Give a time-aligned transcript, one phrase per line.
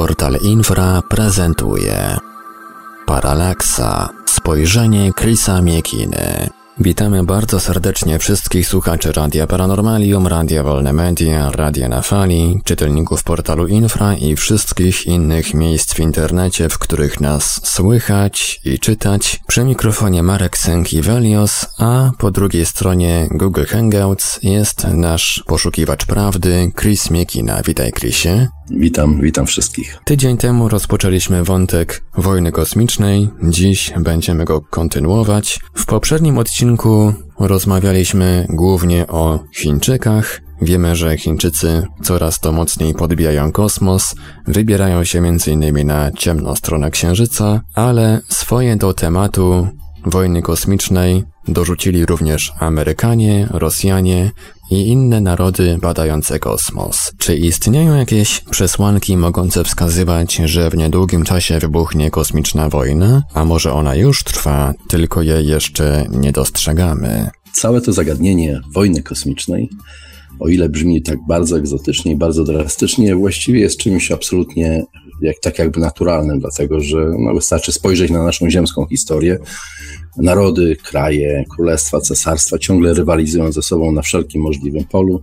[0.00, 2.16] Portal Infra prezentuje
[3.06, 4.08] Paralaksa.
[4.26, 6.50] Spojrzenie Chrisa Miekiny.
[6.78, 13.66] Witamy bardzo serdecznie wszystkich słuchaczy Radia Paranormalium, Radia Wolne Media, Radia na Fali, czytelników portalu
[13.66, 19.40] Infra i wszystkich innych miejsc w internecie, w których nas słychać i czytać.
[19.46, 27.10] Przy mikrofonie Marek Sękiewelios, a po drugiej stronie Google Hangouts jest nasz poszukiwacz prawdy, Chris
[27.10, 27.62] Miekina.
[27.62, 28.48] Witaj Chrisie.
[28.70, 29.98] Witam, witam wszystkich.
[30.04, 35.60] Tydzień temu rozpoczęliśmy wątek wojny kosmicznej, dziś będziemy go kontynuować.
[35.74, 40.40] W poprzednim odcinku rozmawialiśmy głównie o Chińczykach.
[40.62, 44.14] Wiemy, że Chińczycy coraz to mocniej podbijają kosmos,
[44.46, 45.86] wybierają się m.in.
[45.86, 49.68] na ciemną stronę Księżyca, ale swoje do tematu
[50.06, 54.30] wojny kosmicznej dorzucili również Amerykanie, Rosjanie
[54.70, 57.12] i inne narody badające kosmos.
[57.18, 63.22] Czy istnieją jakieś przesłanki mogące wskazywać, że w niedługim czasie wybuchnie kosmiczna wojna?
[63.34, 67.30] A może ona już trwa, tylko jej jeszcze nie dostrzegamy?
[67.52, 69.68] Całe to zagadnienie wojny kosmicznej,
[70.40, 74.84] o ile brzmi tak bardzo egzotycznie i bardzo drastycznie, właściwie jest czymś absolutnie
[75.22, 79.38] jak, tak jakby naturalnym, dlatego że no, wystarczy spojrzeć na naszą ziemską historię.
[80.16, 85.22] Narody, kraje, królestwa, cesarstwa ciągle rywalizują ze sobą na wszelkim możliwym polu,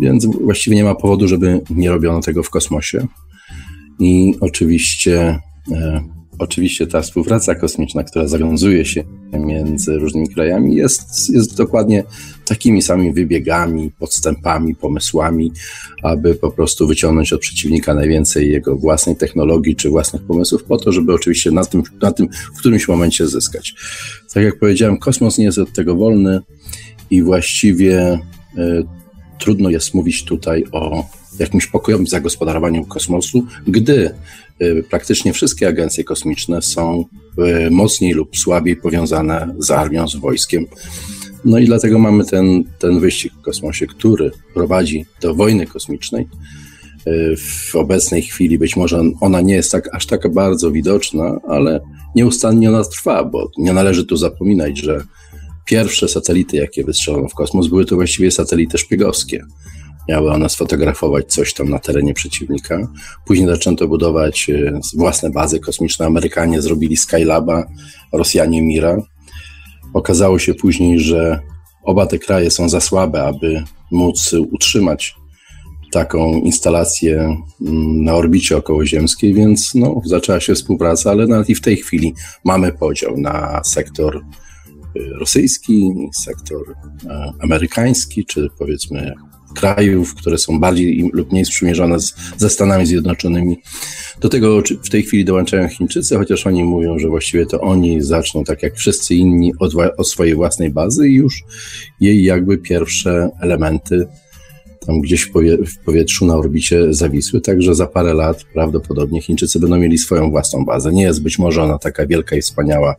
[0.00, 3.06] więc właściwie nie ma powodu, żeby nie robiono tego w kosmosie.
[3.98, 5.38] I oczywiście
[5.72, 12.04] e, Oczywiście ta współpraca kosmiczna, która zawiązuje się między różnymi krajami, jest, jest dokładnie
[12.44, 15.52] takimi samymi wybiegami, podstępami, pomysłami,
[16.02, 20.92] aby po prostu wyciągnąć od przeciwnika najwięcej jego własnej technologii czy własnych pomysłów, po to,
[20.92, 23.74] żeby oczywiście na tym, na tym w którymś momencie zyskać.
[24.34, 26.40] Tak jak powiedziałem, kosmos nie jest od tego wolny
[27.10, 28.18] i właściwie
[28.58, 28.86] y,
[29.38, 31.04] trudno jest mówić tutaj o
[31.38, 34.14] jakimś pokojowym zagospodarowaniu kosmosu, gdy
[34.90, 37.04] praktycznie wszystkie agencje kosmiczne są
[37.66, 40.66] y, mocniej lub słabiej powiązane z armią, z wojskiem.
[41.44, 46.28] No i dlatego mamy ten, ten wyścig w kosmosie, który prowadzi do wojny kosmicznej.
[47.06, 51.80] Y, w obecnej chwili być może ona nie jest tak, aż taka bardzo widoczna, ale
[52.14, 55.04] nieustannie ona trwa, bo nie należy tu zapominać, że
[55.66, 59.44] pierwsze satelity, jakie wystrzelono w kosmos, były to właściwie satelity szpiegowskie.
[60.08, 62.88] Miały one sfotografować coś tam na terenie przeciwnika.
[63.26, 66.06] Później zaczęto budować e, własne bazy kosmiczne.
[66.06, 67.66] Amerykanie zrobili Skylaba,
[68.12, 68.96] Rosjanie Mira.
[69.94, 71.40] Okazało się później, że
[71.84, 75.14] oba te kraje są za słabe, aby móc utrzymać
[75.90, 81.60] taką instalację mm, na orbicie okołoziemskiej, więc no, zaczęła się współpraca, ale nawet i w
[81.60, 84.20] tej chwili mamy podział na sektor e,
[85.18, 85.92] rosyjski,
[86.24, 86.60] sektor
[87.06, 89.14] e, amerykański, czy powiedzmy
[89.54, 93.56] krajów, które są bardziej lub mniej sprzymierzone z, ze Stanami Zjednoczonymi.
[94.20, 98.44] Do tego w tej chwili dołączają Chińczycy, chociaż oni mówią, że właściwie to oni zaczną,
[98.44, 101.44] tak jak wszyscy inni, od, od swojej własnej bazy i już
[102.00, 104.06] jej jakby pierwsze elementy
[104.86, 109.60] tam gdzieś w, powie, w powietrzu na orbicie zawisły, także za parę lat prawdopodobnie Chińczycy
[109.60, 110.92] będą mieli swoją własną bazę.
[110.92, 112.94] Nie jest być może ona taka wielka i wspaniała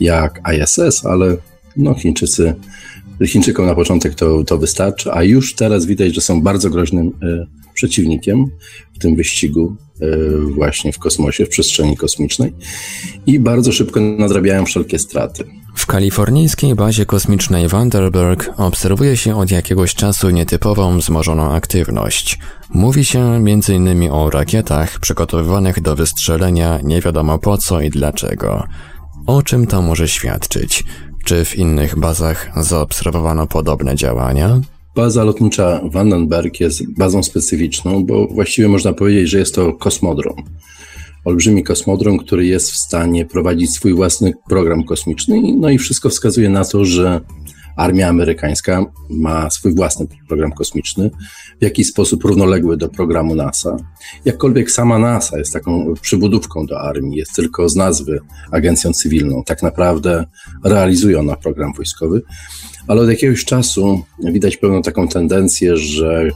[0.00, 1.36] jak ISS, ale
[1.76, 2.54] no Chińczycy
[3.26, 7.46] Chińczykom na początek to, to wystarczy, a już teraz widać, że są bardzo groźnym e,
[7.74, 8.44] przeciwnikiem
[8.94, 10.06] w tym wyścigu e,
[10.54, 12.52] właśnie w kosmosie, w przestrzeni kosmicznej
[13.26, 15.44] i bardzo szybko nadrabiają wszelkie straty.
[15.76, 22.38] W kalifornijskiej bazie kosmicznej Vandenberg obserwuje się od jakiegoś czasu nietypową wzmożoną aktywność.
[22.70, 24.10] Mówi się m.in.
[24.10, 28.64] o rakietach przygotowywanych do wystrzelenia nie wiadomo po co i dlaczego.
[29.26, 30.84] O czym to może świadczyć?
[31.24, 34.60] Czy w innych bazach zaobserwowano podobne działania?
[34.96, 40.36] Baza lotnicza Vandenberg jest bazą specyficzną, bo właściwie można powiedzieć, że jest to kosmodrom.
[41.24, 46.48] Olbrzymi kosmodrom, który jest w stanie prowadzić swój własny program kosmiczny, no i wszystko wskazuje
[46.48, 47.20] na to, że
[47.80, 51.10] armia amerykańska ma swój własny program kosmiczny,
[51.60, 53.76] w jakiś sposób równoległy do programu NASA.
[54.24, 58.20] Jakkolwiek sama NASA jest taką przybudówką do armii, jest tylko z nazwy
[58.52, 60.24] agencją cywilną, tak naprawdę
[60.64, 62.22] realizuje ona program wojskowy,
[62.88, 66.30] ale od jakiegoś czasu widać pewną taką tendencję, że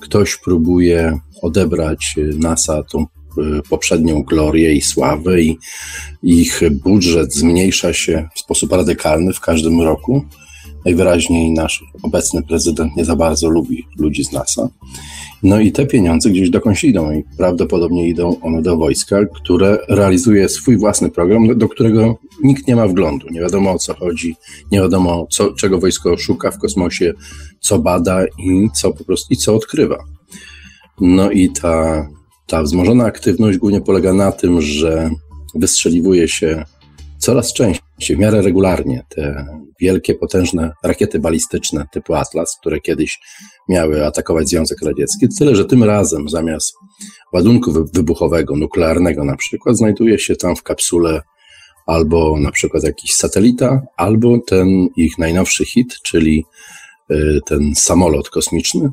[0.00, 3.06] ktoś próbuje odebrać NASA tą e,
[3.70, 5.58] poprzednią glorię i sławę i
[6.22, 10.24] ich budżet zmniejsza się w sposób radykalny w każdym roku
[10.84, 14.68] najwyraźniej nasz obecny prezydent nie za bardzo lubi ludzi z NASA.
[15.42, 20.48] No i te pieniądze gdzieś dokądś idą i prawdopodobnie idą one do wojska, które realizuje
[20.48, 23.26] swój własny program, do którego nikt nie ma wglądu.
[23.30, 24.36] Nie wiadomo o co chodzi,
[24.72, 27.12] nie wiadomo co, czego wojsko szuka w kosmosie,
[27.60, 30.04] co bada i co po prostu i co odkrywa.
[31.00, 32.06] No i ta
[32.52, 35.10] ta wzmożona aktywność głównie polega na tym, że
[35.54, 36.64] wystrzeliwuje się
[37.18, 39.46] coraz częściej, w miarę regularnie te
[39.80, 43.20] wielkie, potężne rakiety balistyczne typu Atlas, które kiedyś
[43.68, 45.28] miały atakować Związek Radziecki.
[45.38, 46.74] Tyle, że tym razem zamiast
[47.32, 51.22] ładunku wybuchowego, nuklearnego na przykład, znajduje się tam w kapsule
[51.86, 56.44] albo na przykład jakiś satelita, albo ten ich najnowszy hit, czyli
[57.10, 58.90] y, ten samolot kosmiczny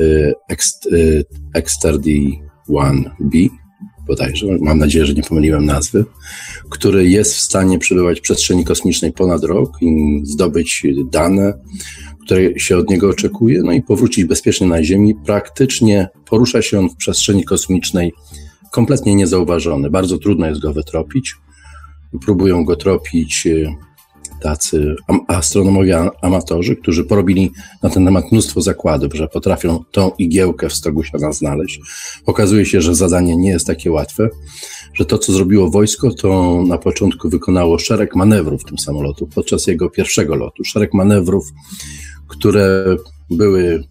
[0.00, 3.48] y, X-31B,
[4.06, 6.04] bodajże, mam nadzieję, że nie pomyliłem nazwy,
[6.70, 11.54] który jest w stanie przebywać w przestrzeni kosmicznej ponad rok i zdobyć dane,
[12.24, 15.14] które się od niego oczekuje, no i powrócić bezpiecznie na Ziemi.
[15.26, 18.12] Praktycznie porusza się on w przestrzeni kosmicznej
[18.72, 19.90] kompletnie niezauważony.
[19.90, 21.34] Bardzo trudno jest go wytropić.
[22.24, 23.74] Próbują go tropić e,
[24.44, 24.94] tacy
[25.28, 27.50] astronomowie amatorzy, którzy porobili
[27.82, 31.80] na ten temat mnóstwo zakładów, że potrafią tą igiełkę w stogu siana znaleźć.
[32.26, 34.28] Okazuje się, że zadanie nie jest takie łatwe,
[34.94, 39.90] że to, co zrobiło wojsko, to na początku wykonało szereg manewrów tym samolotu podczas jego
[39.90, 40.64] pierwszego lotu.
[40.64, 41.52] Szereg manewrów,
[42.28, 42.96] które
[43.30, 43.84] były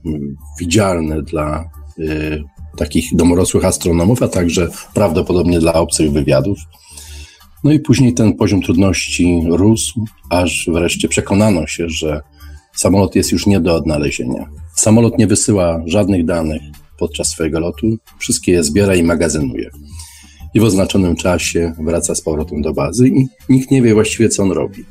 [0.59, 1.69] widzialne dla
[1.99, 2.43] y,
[2.77, 6.57] takich domorosłych astronomów, a także prawdopodobnie dla obcych wywiadów.
[7.63, 12.21] No i później ten poziom trudności rósł, aż wreszcie przekonano się, że
[12.75, 14.49] samolot jest już nie do odnalezienia.
[14.75, 16.61] Samolot nie wysyła żadnych danych
[16.99, 19.69] podczas swojego lotu, wszystkie je zbiera i magazynuje.
[20.53, 24.43] I w oznaczonym czasie wraca z powrotem do bazy i nikt nie wie właściwie, co
[24.43, 24.85] on robi,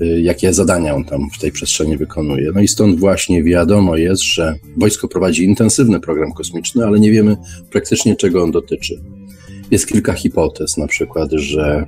[0.00, 2.50] y, jakie zadania on tam w tej przestrzeni wykonuje.
[2.54, 7.36] No i stąd właśnie wiadomo jest, że wojsko prowadzi intensywny program kosmiczny, ale nie wiemy
[7.70, 9.00] praktycznie, czego on dotyczy.
[9.70, 11.86] Jest kilka hipotez, na przykład, że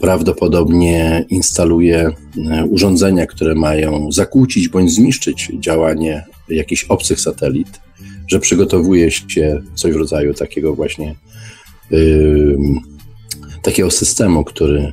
[0.00, 2.10] prawdopodobnie instaluje
[2.50, 7.80] e, urządzenia, które mają zakłócić bądź zniszczyć działanie jakichś obcych satelit,
[8.28, 11.14] że przygotowuje się coś w rodzaju takiego właśnie
[11.90, 12.58] yy,
[13.62, 14.92] takiego systemu, który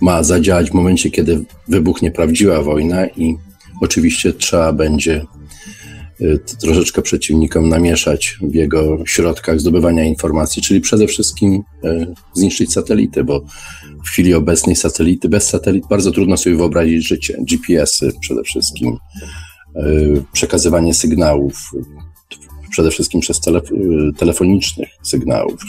[0.00, 3.36] ma zadziałać w momencie, kiedy wybuchnie prawdziwa wojna i
[3.80, 5.24] oczywiście trzeba będzie
[6.60, 13.44] troszeczkę przeciwnikom namieszać w jego środkach zdobywania informacji, czyli przede wszystkim y, zniszczyć satelity, bo
[14.04, 17.36] w chwili obecnej satelity, bez satelit bardzo trudno sobie wyobrazić życie.
[17.48, 18.96] GPS-y przede wszystkim,
[19.76, 21.70] y, przekazywanie sygnałów,
[22.70, 23.64] przede wszystkim przez telef
[24.18, 25.60] telefonicznych sygnałów,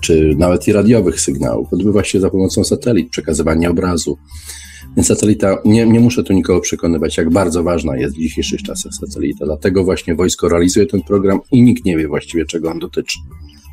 [0.00, 4.18] czy nawet i radiowych sygnałów, odbywa się za pomocą satelit, przekazywanie obrazu.
[4.96, 8.92] Więc satelita, nie, nie muszę tu nikogo przekonywać, jak bardzo ważna jest w dzisiejszych czasach
[8.94, 9.44] satelita.
[9.44, 13.18] Dlatego właśnie wojsko realizuje ten program i nikt nie wie właściwie, czego on dotyczy.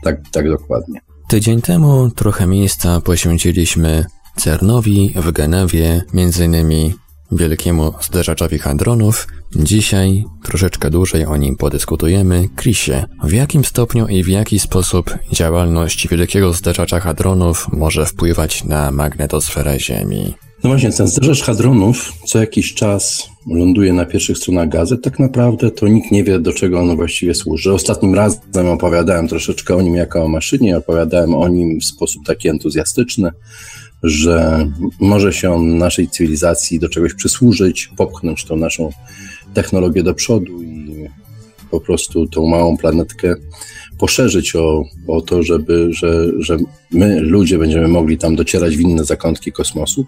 [0.03, 0.99] Tak, tak dokładnie.
[1.29, 4.05] Tydzień temu trochę miejsca poświęciliśmy
[4.37, 6.93] CERNowi w Genewie, między innymi
[7.31, 9.27] wielkiemu zderzaczowi hadronów.
[9.55, 12.49] Dzisiaj troszeczkę dłużej o nim podyskutujemy.
[12.55, 18.91] Chrisie, w jakim stopniu i w jaki sposób działalność wielkiego zderzacza hadronów może wpływać na
[18.91, 20.33] magnetosferę Ziemi?
[20.63, 25.03] No właśnie, ten zderzacz hadronów co jakiś czas ląduje na pierwszych stronach gazet.
[25.03, 27.73] Tak naprawdę to nikt nie wie, do czego ono właściwie służy.
[27.73, 32.49] Ostatnim razem opowiadałem troszeczkę o nim jako o maszynie, opowiadałem o nim w sposób taki
[32.49, 33.31] entuzjastyczny,
[34.03, 34.67] że
[34.99, 38.89] może się on naszej cywilizacji do czegoś przysłużyć, popchnąć tą naszą
[39.53, 41.07] technologię do przodu i
[41.71, 43.35] po prostu tą małą planetkę
[44.01, 46.57] poszerzyć o, o to, żeby, że, że
[46.91, 50.05] my, ludzie, będziemy mogli tam docierać w inne zakątki kosmosu.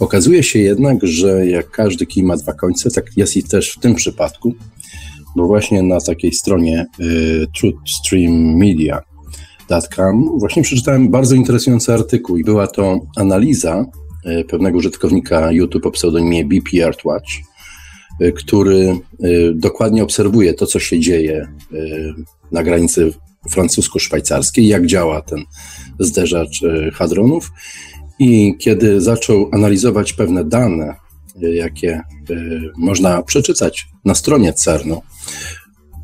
[0.00, 3.80] Okazuje się jednak, że jak każdy kij ma dwa końce, tak jest i też w
[3.80, 4.54] tym przypadku,
[5.36, 13.00] bo właśnie na takiej stronie y, truthstreammedia.com właśnie przeczytałem bardzo interesujący artykuł i była to
[13.16, 13.84] analiza
[14.26, 17.30] y, pewnego użytkownika YouTube o pseudonimie BP Artwatch,
[18.22, 22.14] y, który y, dokładnie obserwuje to, co się dzieje y,
[22.52, 23.12] na granicy
[23.48, 25.44] francusko-szwajcarskiej, jak działa ten
[25.98, 27.52] zderzacz e, hadronów.
[28.18, 30.94] I kiedy zaczął analizować pewne dane,
[31.42, 32.02] e, jakie e,
[32.76, 35.02] można przeczytać na stronie CERN-u,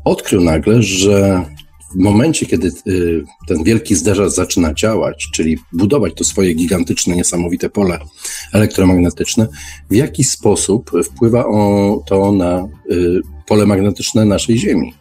[0.05, 1.45] odkrył nagle, że
[1.95, 2.71] w momencie, kiedy
[3.47, 7.99] ten wielki zderzacz zaczyna działać, czyli budować to swoje gigantyczne, niesamowite pole
[8.53, 9.47] elektromagnetyczne,
[9.89, 11.45] w jaki sposób wpływa
[12.05, 12.67] to na
[13.47, 14.93] pole magnetyczne naszej Ziemi.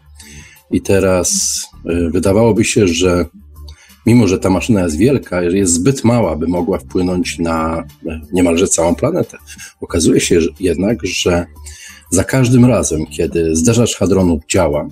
[0.73, 1.61] I teraz
[1.91, 3.27] y, wydawałoby się, że
[4.07, 8.69] mimo, że ta maszyna jest wielka, jest zbyt mała, by mogła wpłynąć na y, niemalże
[8.69, 9.39] całą planetę.
[9.81, 11.47] Okazuje się jednak, że
[12.11, 14.89] za każdym razem, kiedy zderzacz hadronów działa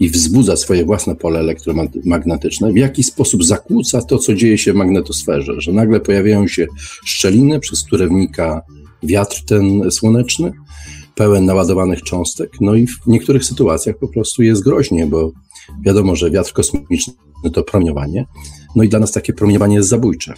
[0.00, 4.76] i wzbudza swoje własne pole elektromagnetyczne, w jaki sposób zakłóca to, co dzieje się w
[4.76, 6.66] magnetosferze, że nagle pojawiają się
[7.04, 8.62] szczeliny, przez które wnika
[9.02, 10.52] wiatr ten słoneczny,
[11.18, 12.50] pełen naładowanych cząstek.
[12.60, 15.32] No i w niektórych sytuacjach po prostu jest groźnie, bo
[15.84, 17.14] wiadomo, że wiatr kosmiczny
[17.52, 18.26] to promieniowanie.
[18.76, 20.34] No i dla nas takie promieniowanie jest zabójcze.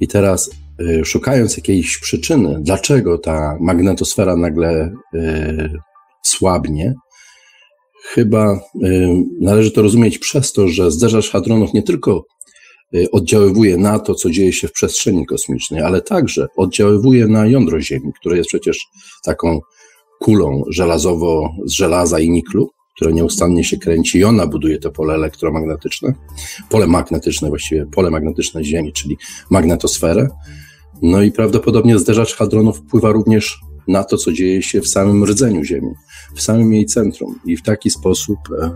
[0.00, 5.72] I teraz y, szukając jakiejś przyczyny, dlaczego ta magnetosfera nagle y,
[6.22, 6.94] słabnie,
[8.04, 9.08] chyba y,
[9.40, 12.24] należy to rozumieć przez to, że zderzacz hadronów nie tylko
[12.94, 17.80] y, oddziaływuje na to, co dzieje się w przestrzeni kosmicznej, ale także oddziaływuje na jądro
[17.80, 18.86] Ziemi, które jest przecież
[19.24, 19.60] taką
[20.20, 25.14] kulą żelazowo z żelaza i niklu, które nieustannie się kręci i ona buduje to pole
[25.14, 26.14] elektromagnetyczne,
[26.68, 29.16] pole magnetyczne właściwie, pole magnetyczne Ziemi, czyli
[29.50, 30.28] magnetosferę.
[31.02, 35.64] No i prawdopodobnie zderzacz hadronów wpływa również na to, co dzieje się w samym rdzeniu
[35.64, 35.90] Ziemi,
[36.34, 38.70] w samym jej centrum i w taki sposób e,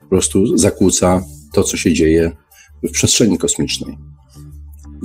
[0.00, 2.32] po prostu zakłóca to, co się dzieje
[2.82, 3.98] w przestrzeni kosmicznej.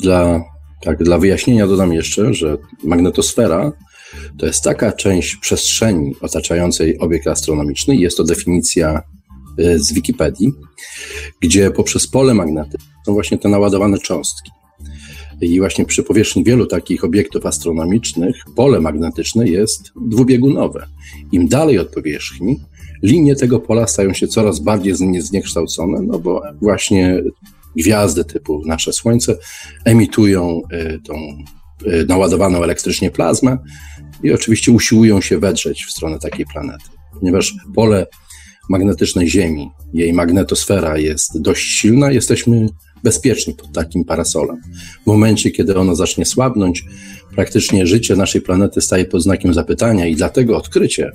[0.02, 0.44] Dla,
[0.82, 3.72] tak, dla wyjaśnienia dodam jeszcze, że magnetosfera
[4.38, 9.02] to jest taka część przestrzeni otaczającej obiekt astronomiczny, jest to definicja
[9.58, 10.54] e, z Wikipedii,
[11.42, 14.52] gdzie poprzez pole magnetyczne są właśnie te naładowane cząstki.
[15.42, 20.88] I właśnie przy powierzchni wielu takich obiektów astronomicznych pole magnetyczne jest dwubiegunowe.
[21.32, 22.60] Im dalej od powierzchni,
[23.04, 27.24] linie tego pola stają się coraz bardziej zniekształcone, no bo właśnie
[27.76, 29.38] gwiazdy typu nasze Słońce
[29.86, 31.14] emitują e, tą
[32.08, 33.58] naładowaną elektrycznie plazmę
[34.24, 36.86] i oczywiście usiłują się wedrzeć w stronę takiej planety.
[37.20, 38.08] Ponieważ pole
[38.70, 42.66] magnetyczne Ziemi, jej magnetosfera jest dość silna, jesteśmy
[43.04, 44.62] bezpieczni pod takim parasolem.
[45.04, 46.84] W momencie, kiedy ono zacznie słabnąć,
[47.36, 51.12] praktycznie życie naszej planety staje pod znakiem zapytania i dlatego odkrycie,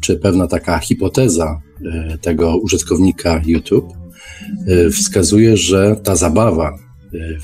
[0.00, 1.60] czy pewna taka hipoteza
[1.92, 3.92] e, tego użytkownika YouTube
[4.66, 6.78] e, wskazuje, że ta zabawa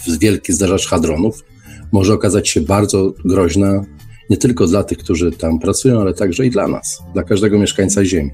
[0.07, 1.45] w wielki zderzacz hadronów
[1.93, 3.85] może okazać się bardzo groźna
[4.31, 8.05] nie tylko dla tych, którzy tam pracują, ale także i dla nas, dla każdego mieszkańca
[8.05, 8.31] Ziemi.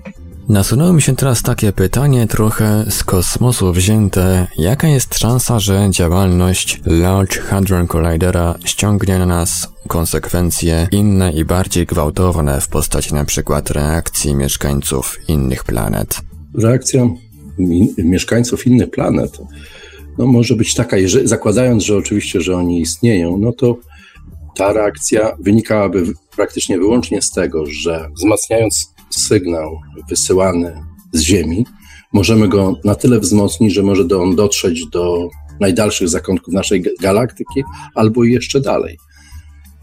[0.49, 4.47] Nasunęło mi się teraz takie pytanie trochę z kosmosu wzięte.
[4.59, 11.87] Jaka jest szansa, że działalność Large Hadron Collidera ściągnie na nas konsekwencje inne i bardziej
[11.87, 16.21] gwałtowne w postaci na przykład reakcji mieszkańców innych planet?
[16.55, 17.09] Reakcja
[17.99, 19.39] mieszkańców innych planet
[20.19, 23.77] no może być taka, jeżeli, zakładając, że oczywiście, że oni istnieją, no to
[24.57, 26.05] ta reakcja wynikałaby
[26.37, 30.73] praktycznie wyłącznie z tego, że wzmacniając sygnał wysyłany
[31.13, 31.67] z Ziemi,
[32.13, 35.29] możemy go na tyle wzmocnić, że może on dotrzeć do
[35.61, 37.63] najdalszych zakątków naszej galaktyki
[37.95, 38.97] albo jeszcze dalej.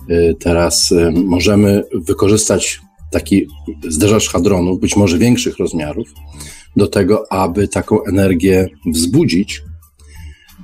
[0.10, 2.80] Y, teraz y, możemy wykorzystać
[3.12, 3.48] taki
[3.88, 6.08] zderzacz hadronów, być może większych rozmiarów,
[6.76, 9.64] do tego, aby taką energię wzbudzić,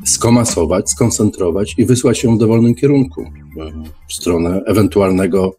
[0.05, 3.25] skomasować, skoncentrować i wysłać ją w dowolnym kierunku
[4.09, 5.55] w stronę ewentualnego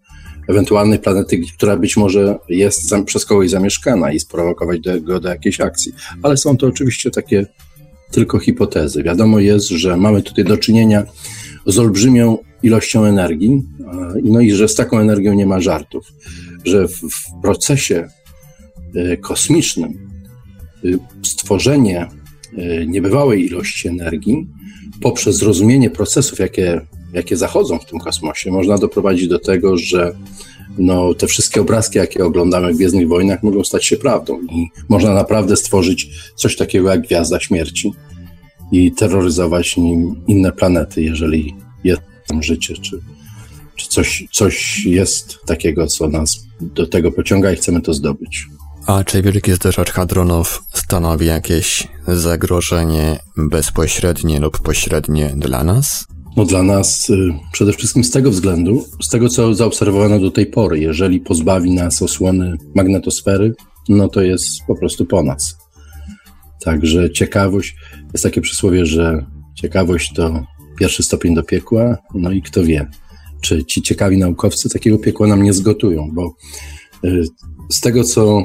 [0.49, 5.61] ewentualnej planety, która być może jest przez kogoś zamieszkana i sprowokować do, go do jakiejś
[5.61, 5.93] akcji.
[6.23, 7.47] Ale są to oczywiście takie
[8.11, 9.03] tylko hipotezy.
[9.03, 11.03] Wiadomo jest, że mamy tutaj do czynienia
[11.67, 13.63] z olbrzymią ilością energii,
[14.23, 16.07] no i że z taką energią nie ma żartów,
[16.65, 18.09] że w, w procesie
[18.97, 19.93] y, kosmicznym
[20.85, 22.09] y, stworzenie
[22.87, 24.47] niebywałej ilości energii
[25.01, 26.81] poprzez zrozumienie procesów, jakie
[27.15, 30.15] jakie zachodzą w tym kosmosie, można doprowadzić do tego, że
[30.79, 35.15] no, te wszystkie obrazki, jakie oglądamy w Gwiezdnych Wojnach, mogą stać się prawdą i można
[35.15, 37.93] naprawdę stworzyć coś takiego jak Gwiazda Śmierci
[38.73, 43.01] i terroryzować nim inne planety, jeżeli jest tam życie, czy,
[43.77, 48.47] czy coś, coś jest takiego, co nas do tego pociąga i chcemy to zdobyć.
[48.87, 56.05] A czy Wielki Zderzacz Hadronów stanowi jakieś zagrożenie bezpośrednie lub pośrednie dla nas?
[56.37, 60.47] No dla nas y, przede wszystkim z tego względu, z tego co zaobserwowano do tej
[60.47, 63.55] pory, jeżeli pozbawi nas osłony magnetosfery,
[63.89, 65.57] no to jest po prostu po nas.
[66.65, 67.77] Także ciekawość,
[68.13, 70.45] jest takie przysłowie, że ciekawość to
[70.79, 72.91] pierwszy stopień do piekła, no i kto wie,
[73.41, 76.35] czy ci ciekawi naukowcy takiego piekła nam nie zgotują, bo
[77.05, 77.25] y,
[77.71, 78.43] z tego co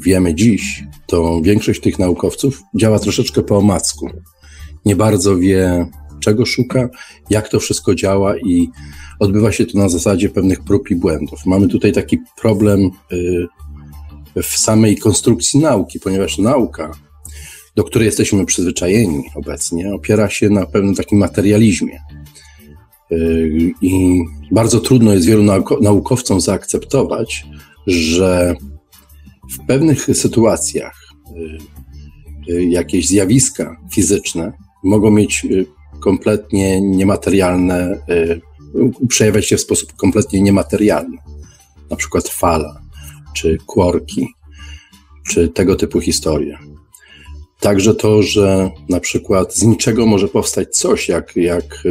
[0.00, 4.10] wiemy dziś, to większość tych naukowców działa troszeczkę po omacku.
[4.84, 5.86] Nie bardzo wie,
[6.20, 6.88] czego szuka,
[7.30, 8.68] jak to wszystko działa i
[9.20, 11.46] odbywa się to na zasadzie pewnych prób i błędów.
[11.46, 16.92] Mamy tutaj taki problem y, w samej konstrukcji nauki, ponieważ nauka,
[17.76, 22.00] do której jesteśmy przyzwyczajeni obecnie, opiera się na pewnym takim materializmie.
[23.12, 25.42] Y, I bardzo trudno jest wielu
[25.80, 27.46] naukowcom zaakceptować,
[27.86, 28.54] że
[29.52, 31.00] w pewnych sytuacjach
[32.48, 34.52] y, jakieś zjawiska fizyczne
[34.84, 35.46] mogą mieć
[36.00, 38.40] kompletnie niematerialne, y,
[39.08, 41.16] przejawiać się w sposób kompletnie niematerialny.
[41.90, 42.82] Na przykład fala,
[43.34, 44.28] czy kworki,
[45.28, 46.58] czy tego typu historie.
[47.60, 51.82] Także to, że na przykład z niczego może powstać coś, jak, jak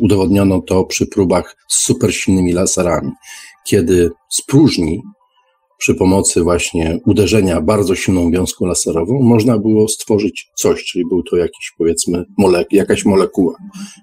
[0.00, 3.12] udowodniono to przy próbach z super silnymi laserami,
[3.64, 5.02] kiedy z próżni
[5.84, 11.36] przy pomocy właśnie uderzenia bardzo silną wiązką laserową można było stworzyć coś, czyli był to
[11.36, 13.54] jakiś powiedzmy molek, jakaś molekuła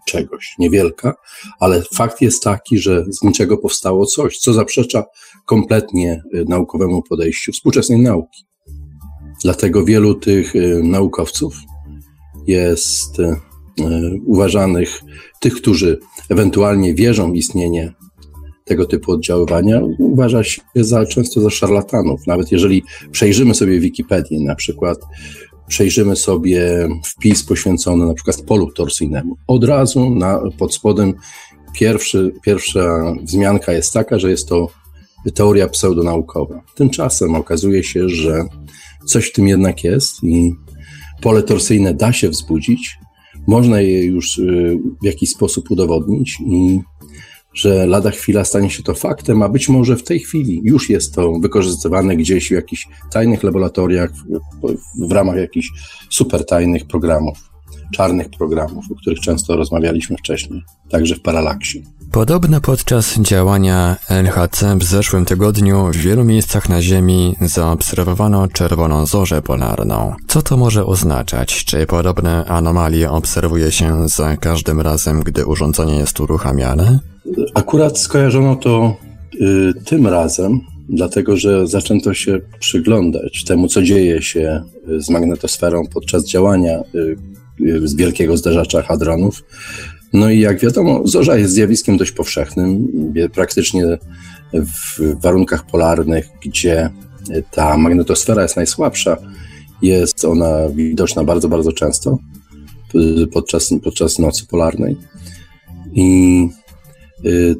[0.07, 1.13] czegoś, niewielka,
[1.59, 5.03] ale fakt jest taki, że z niczego powstało coś, co zaprzecza
[5.45, 8.43] kompletnie y, naukowemu podejściu współczesnej nauki.
[9.43, 11.55] Dlatego wielu tych y, naukowców
[12.47, 13.35] jest y,
[14.25, 15.01] uważanych,
[15.39, 17.93] tych, którzy ewentualnie wierzą w istnienie
[18.71, 22.27] tego typu oddziaływania uważa się za często za szarlatanów.
[22.27, 24.99] Nawet jeżeli przejrzymy sobie Wikipedię, na przykład
[25.67, 31.13] przejrzymy sobie wpis poświęcony na przykład polu torsyjnemu, od razu na, pod spodem
[31.73, 34.67] pierwszy, pierwsza wzmianka jest taka, że jest to
[35.33, 36.61] teoria pseudonaukowa.
[36.75, 38.45] Tymczasem okazuje się, że
[39.05, 40.53] coś w tym jednak jest i
[41.21, 42.97] pole torsyjne da się wzbudzić,
[43.47, 46.79] można je już y, w jakiś sposób udowodnić i
[47.53, 51.15] że lada chwila stanie się to faktem, a być może w tej chwili już jest
[51.15, 55.69] to wykorzystywane gdzieś w jakichś tajnych laboratoriach, w, w ramach jakichś
[56.09, 57.37] super tajnych programów,
[57.91, 61.83] czarnych programów, o których często rozmawialiśmy wcześniej, także w paralaksie.
[62.11, 69.41] Podobno podczas działania LHC w zeszłym tygodniu w wielu miejscach na Ziemi zaobserwowano czerwoną zorzę
[69.41, 70.15] polarną.
[70.27, 71.65] Co to może oznaczać?
[71.65, 77.10] Czy podobne anomalie obserwuje się za każdym razem, gdy urządzenie jest uruchamiane?
[77.53, 78.97] Akurat skojarzono to
[79.41, 80.59] y, tym razem,
[80.89, 87.15] dlatego że zaczęto się przyglądać temu, co dzieje się y, z magnetosferą podczas działania y,
[87.65, 89.43] y, z wielkiego zderzacza hadronów.
[90.13, 92.87] No i jak wiadomo, zorza jest zjawiskiem dość powszechnym.
[93.33, 93.97] Praktycznie
[94.53, 96.89] w warunkach polarnych, gdzie
[97.51, 99.17] ta magnetosfera jest najsłabsza,
[99.81, 102.17] jest ona widoczna bardzo, bardzo często
[103.33, 104.97] podczas, podczas nocy polarnej.
[105.93, 106.60] I Y,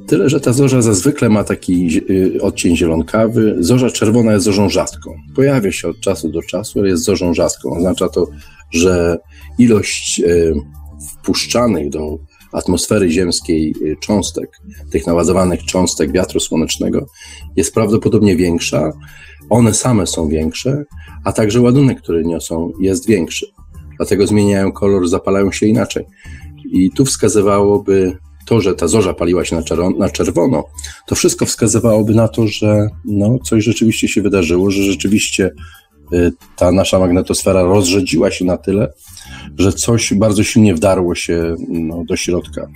[0.07, 3.55] tyle, że ta zorza zazwykle ma taki y, odcień zielonkawy.
[3.59, 5.15] Zorza czerwona jest zorzą rzadką.
[5.35, 7.77] Pojawia się od czasu do czasu, ale jest zorzą rzadką.
[7.77, 8.27] Oznacza to,
[8.71, 9.17] że
[9.57, 10.53] ilość y,
[11.13, 12.17] wpuszczanych do
[12.51, 14.49] atmosfery ziemskiej cząstek,
[14.91, 17.05] tych naładowanych cząstek wiatru słonecznego
[17.55, 18.91] jest prawdopodobnie większa.
[19.49, 20.83] One same są większe,
[21.23, 23.45] a także ładunek, który niosą, jest większy.
[23.97, 26.05] Dlatego zmieniają kolor, zapalają się inaczej.
[26.71, 29.61] I tu wskazywałoby to, że ta zorza paliła się
[29.97, 30.63] na, czerwono,
[31.07, 35.51] to wszystko wskazywałoby na to, że no, coś rzeczywiście się wydarzyło, że rzeczywiście
[36.13, 38.93] y, ta nasza magnetosfera rozrzedziła się na tyle,
[39.57, 42.67] że coś bardzo silnie wdarło się no, do środka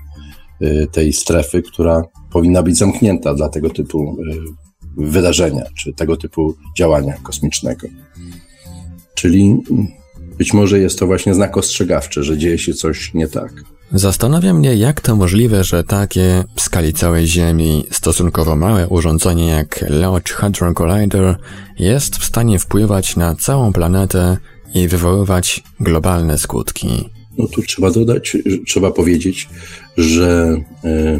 [0.61, 4.65] y, tej strefy, która powinna być zamknięta dla tego typu y,
[4.97, 7.87] wydarzenia, czy tego typu działania kosmicznego.
[9.15, 9.57] Czyli
[10.37, 13.74] być może jest to właśnie znak ostrzegawczy, że dzieje się coś nie tak.
[13.91, 19.85] Zastanawia mnie, jak to możliwe, że takie w skali całej Ziemi stosunkowo małe urządzenie jak
[19.89, 21.37] Large Hadron Collider
[21.79, 24.37] jest w stanie wpływać na całą planetę
[24.73, 27.09] i wywoływać globalne skutki.
[27.37, 29.49] No tu trzeba dodać, trzeba powiedzieć,
[29.97, 31.19] że e,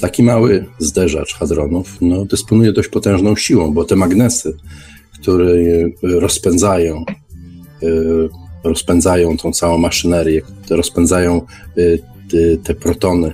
[0.00, 4.56] taki mały zderzacz hadronów no, dysponuje dość potężną siłą, bo te magnesy,
[5.20, 5.52] które
[6.02, 7.04] rozpędzają
[7.82, 7.86] e,
[8.64, 11.42] rozpędzają tą całą maszynerię, rozpędzają
[11.78, 12.02] y,
[12.64, 13.32] te protony,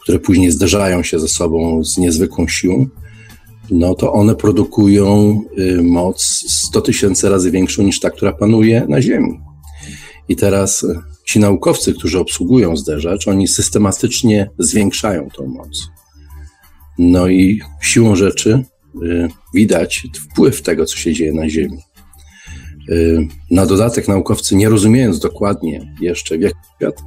[0.00, 2.86] które później zderzają się ze sobą z niezwykłą siłą,
[3.70, 9.02] no to one produkują y, moc 100 tysięcy razy większą niż ta, która panuje na
[9.02, 9.40] Ziemi.
[10.28, 15.88] I teraz y, ci naukowcy, którzy obsługują zderzacz, oni systematycznie zwiększają tą moc.
[16.98, 18.64] No i siłą rzeczy
[19.54, 21.78] widać wpływ tego, co się dzieje na Ziemi.
[22.90, 27.02] Y, na dodatek naukowcy, nie rozumiejąc dokładnie jeszcze w jaki świat,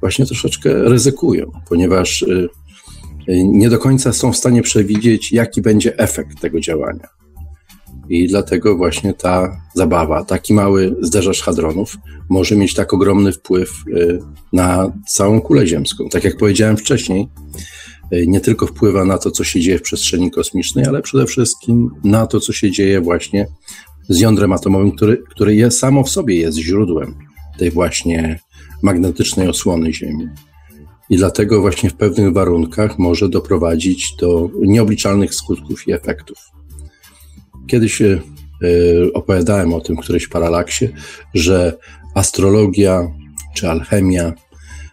[0.00, 2.48] właśnie troszeczkę ryzykują, ponieważ y,
[3.28, 7.08] y, nie do końca są w stanie przewidzieć, jaki będzie efekt tego działania.
[8.08, 11.96] I dlatego właśnie ta zabawa, taki mały zderzacz hadronów
[12.28, 13.72] może mieć tak ogromny wpływ
[14.52, 16.08] na całą kulę ziemską.
[16.08, 17.28] Tak jak powiedziałem wcześniej,
[18.26, 22.26] nie tylko wpływa na to, co się dzieje w przestrzeni kosmicznej, ale przede wszystkim na
[22.26, 23.46] to, co się dzieje właśnie
[24.10, 27.14] z jądrem atomowym, który, który jest, samo w sobie jest źródłem
[27.58, 28.40] tej właśnie
[28.82, 30.28] magnetycznej osłony Ziemi.
[31.10, 36.38] I dlatego właśnie w pewnych warunkach może doprowadzić do nieobliczalnych skutków i efektów.
[37.66, 38.20] Kiedyś y,
[39.14, 40.88] opowiadałem o tym w którejś paralaksie,
[41.34, 41.78] że
[42.14, 43.08] astrologia
[43.54, 44.32] czy alchemia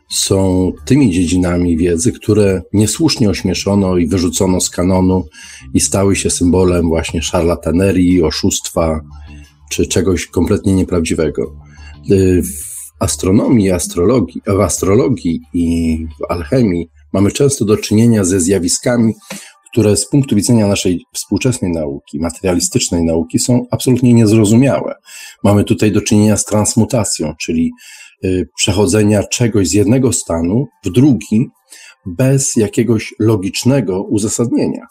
[0.10, 5.26] są tymi dziedzinami wiedzy, które niesłusznie ośmieszono i wyrzucono z kanonu
[5.74, 9.02] i stały się symbolem właśnie szarlatanerii, oszustwa
[9.72, 11.56] czy czegoś kompletnie nieprawdziwego.
[12.12, 19.13] Y, w astronomii, astrologii, w astrologii i w alchemii mamy często do czynienia ze zjawiskami,
[19.72, 24.96] które z punktu widzenia naszej współczesnej nauki, materialistycznej nauki, są absolutnie niezrozumiałe.
[25.43, 27.72] Mamy tutaj do czynienia z transmutacją, czyli
[28.56, 31.49] przechodzenia czegoś z jednego stanu w drugi
[32.06, 34.86] bez jakiegoś logicznego uzasadnienia.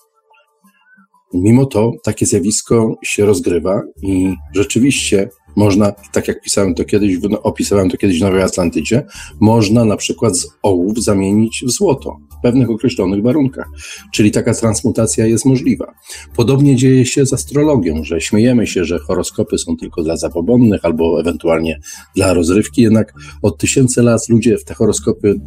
[1.34, 7.90] Mimo to takie zjawisko się rozgrywa i rzeczywiście można, tak jak pisałem to kiedyś, opisałem
[7.90, 9.02] to kiedyś w Nowej Atlantydzie,
[9.40, 13.66] można na przykład z ołów zamienić w złoto w pewnych określonych warunkach.
[14.12, 15.94] Czyli taka transmutacja jest możliwa.
[16.36, 21.20] Podobnie dzieje się z astrologią, że śmiejemy się, że horoskopy są tylko dla zabobonnych albo
[21.20, 21.80] ewentualnie
[22.14, 25.40] dla rozrywki, jednak od tysięcy lat ludzie w te horoskopy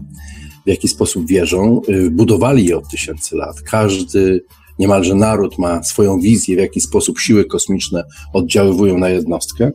[0.66, 3.62] w jaki sposób wierzą, y, budowali je od tysięcy lat.
[3.62, 4.46] Każdy
[4.80, 9.72] niemalże naród ma swoją wizję, w jaki sposób siły kosmiczne oddziaływują na jednostkę.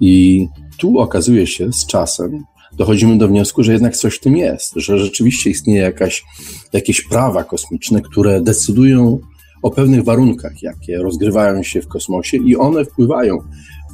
[0.00, 0.46] I
[0.78, 2.44] tu okazuje się z czasem,
[2.76, 6.24] dochodzimy do wniosku, że jednak coś w tym jest, że rzeczywiście istnieje jakaś,
[6.72, 9.18] jakieś prawa kosmiczne, które decydują
[9.62, 13.38] o pewnych warunkach, jakie rozgrywają się w kosmosie i one wpływają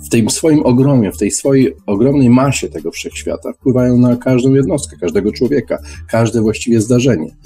[0.07, 4.97] w tym swoim ogromie, w tej swojej ogromnej masie tego wszechświata, wpływają na każdą jednostkę,
[5.01, 7.37] każdego człowieka, każde właściwie zdarzenie.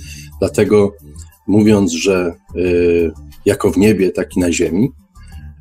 [0.41, 0.93] Dlatego
[1.47, 3.13] mówiąc, że y,
[3.45, 4.89] jako w niebie, tak i na ziemi,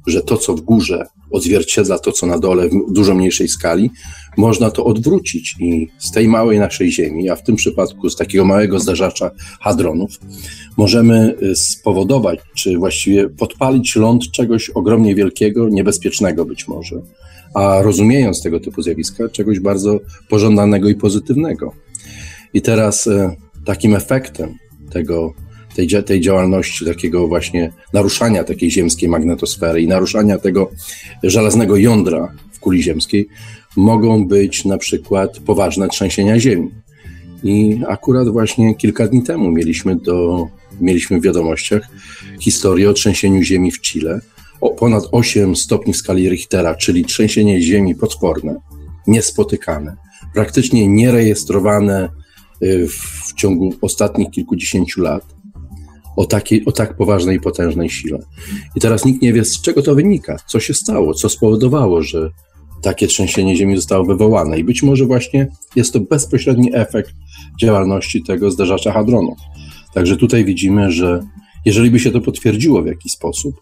[0.07, 3.91] że to, co w górze odzwierciedla to, co na dole w dużo mniejszej skali,
[4.37, 8.45] można to odwrócić i z tej małej naszej Ziemi, a w tym przypadku z takiego
[8.45, 10.19] małego zdarzacza hadronów,
[10.77, 17.01] możemy y, spowodować, czy właściwie podpalić ląd czegoś ogromnie wielkiego, niebezpiecznego być może,
[17.53, 21.73] a rozumiejąc tego typu zjawiska, czegoś bardzo pożądanego i pozytywnego.
[22.53, 23.29] I teraz y,
[23.65, 24.55] takim efektem
[24.91, 25.33] tego
[25.75, 30.71] tej, tej działalności, takiego właśnie naruszania takiej ziemskiej magnetosfery i naruszania tego
[31.23, 33.27] żelaznego jądra w kuli ziemskiej,
[33.77, 36.69] mogą być na przykład poważne trzęsienia ziemi.
[37.43, 40.47] I akurat właśnie kilka dni temu mieliśmy, do,
[40.81, 41.87] mieliśmy w wiadomościach
[42.39, 44.19] historię o trzęsieniu ziemi w Chile
[44.63, 48.55] o ponad 8 stopni w skali Richtera, czyli trzęsienie ziemi potworne,
[49.07, 49.95] niespotykane,
[50.33, 52.09] praktycznie nierejestrowane
[52.63, 55.23] y, w ciągu ostatnich kilkudziesięciu lat
[56.15, 58.19] o, takiej, o tak poważnej i potężnej sile.
[58.75, 62.29] I teraz nikt nie wie, z czego to wynika, co się stało, co spowodowało, że
[62.81, 64.59] takie trzęsienie ziemi zostało wywołane.
[64.59, 67.13] I być może właśnie jest to bezpośredni efekt
[67.61, 69.37] działalności tego zderzacza hadronów.
[69.93, 71.19] Także tutaj widzimy, że
[71.65, 73.55] jeżeli by się to potwierdziło w jakiś sposób,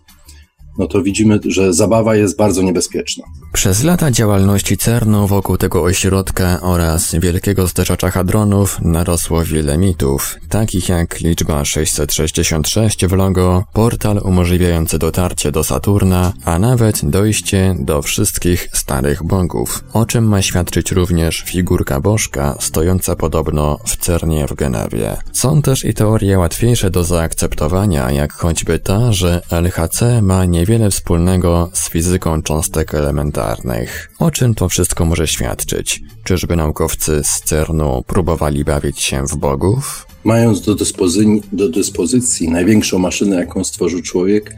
[0.81, 3.23] no to widzimy, że zabawa jest bardzo niebezpieczna.
[3.53, 10.89] Przez lata działalności CERN-u wokół tego ośrodka oraz wielkiego zderzacza hadronów narosło wiele mitów, takich
[10.89, 18.69] jak liczba 666 w logo, portal umożliwiający dotarcie do Saturna, a nawet dojście do wszystkich
[18.73, 25.17] starych bogów, o czym ma świadczyć również figurka bożka stojąca podobno w CERNie w Genewie.
[25.33, 30.91] Są też i teorie łatwiejsze do zaakceptowania, jak choćby ta, że LHC ma nie niewiele
[30.91, 34.11] wspólnego z fizyką cząstek elementarnych.
[34.19, 36.01] O czym to wszystko może świadczyć?
[36.23, 40.07] Czyżby naukowcy z CERN-u próbowali bawić się w bogów?
[40.23, 44.55] Mając do, dyspozy- do dyspozycji największą maszynę, jaką stworzył człowiek,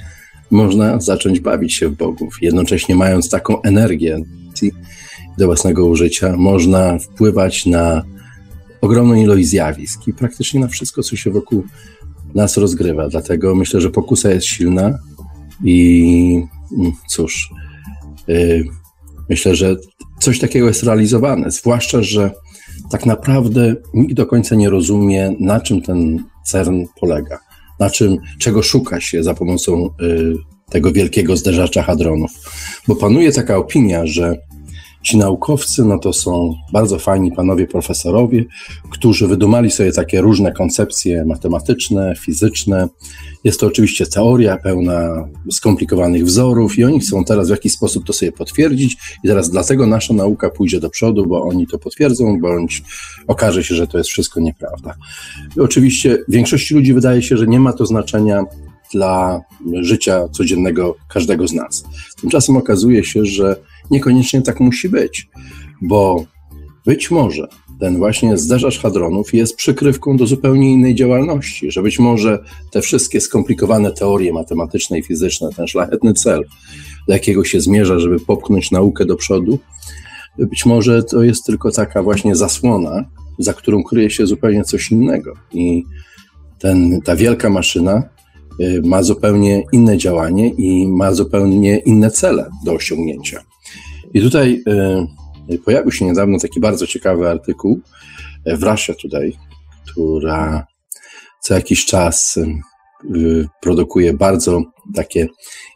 [0.52, 2.38] można zacząć bawić się w bogów.
[2.42, 4.20] Jednocześnie mając taką energię
[5.38, 8.04] do własnego użycia, można wpływać na
[8.82, 11.64] ogromną ilość zjawisk i praktycznie na wszystko, co się wokół
[12.36, 13.10] nas rozgrywa.
[13.10, 15.00] Dlatego myślę, że pokusa jest silna,
[15.64, 16.44] i
[16.78, 17.50] mm, cóż,
[18.30, 18.64] y,
[19.30, 19.76] myślę, że
[20.20, 22.32] coś takiego jest realizowane, zwłaszcza, że
[22.92, 27.40] tak naprawdę nikt do końca nie rozumie, na czym ten CERN polega,
[27.80, 30.34] na czym, czego szuka się za pomocą y,
[30.70, 32.32] tego wielkiego zderzacza hadronów.
[32.88, 34.38] Bo panuje taka opinia, że
[35.04, 38.46] Ci naukowcy, no to są bardzo fajni panowie profesorowie,
[38.90, 42.88] którzy wydumali sobie takie różne koncepcje matematyczne, fizyczne.
[43.44, 48.14] Jest to oczywiście teoria pełna skomplikowanych wzorów i oni chcą teraz w jakiś sposób to
[48.14, 52.84] sobie potwierdzić i teraz dlatego nasza nauka pójdzie do przodu, bo oni to potwierdzą, bądź
[53.28, 54.96] okaże się, że to jest wszystko nieprawda.
[55.58, 58.44] I oczywiście większości ludzi wydaje się, że nie ma to znaczenia
[58.94, 59.42] dla
[59.82, 61.84] życia codziennego każdego z nas.
[62.22, 63.56] Tymczasem okazuje się, że
[63.92, 65.30] niekoniecznie tak musi być,
[65.82, 66.26] bo
[66.86, 67.48] być może
[67.80, 73.22] ten właśnie zderzacz hadronów jest przykrywką do zupełnie innej działalności, że być może te wszystkie
[73.22, 76.44] skomplikowane teorie matematyczne i fizyczne, ten szlachetny cel,
[77.08, 79.60] do jakiego się zmierza, żeby popchnąć naukę do przodu,
[80.38, 83.06] być może to jest tylko taka właśnie zasłona,
[83.40, 85.34] za którą kryje się zupełnie coś innego.
[85.54, 85.84] I
[86.60, 88.04] ten, ta wielka maszyna
[88.84, 93.44] ma zupełnie inne działanie i ma zupełnie inne cele do osiągnięcia.
[94.14, 94.64] I tutaj
[95.52, 97.80] y, pojawił się niedawno taki bardzo ciekawy artykuł
[98.46, 99.32] w Russia Today,
[99.92, 100.68] która
[101.42, 102.38] co jakiś czas
[103.16, 104.62] y, produkuje bardzo
[104.96, 105.28] takie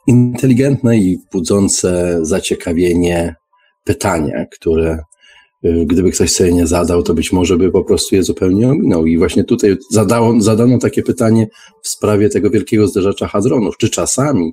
[0.07, 3.35] inteligentne i budzące zaciekawienie
[3.83, 5.06] pytania, które y,
[5.85, 9.05] gdyby ktoś sobie nie zadał, to być może by po prostu je zupełnie ominął.
[9.05, 11.47] I właśnie tutaj zadało, zadano takie pytanie
[11.83, 13.77] w sprawie tego wielkiego zderzacza hadronów.
[13.77, 14.51] Czy czasami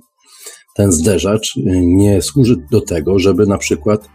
[0.75, 4.09] ten zderzacz y, nie służy do tego, żeby na przykład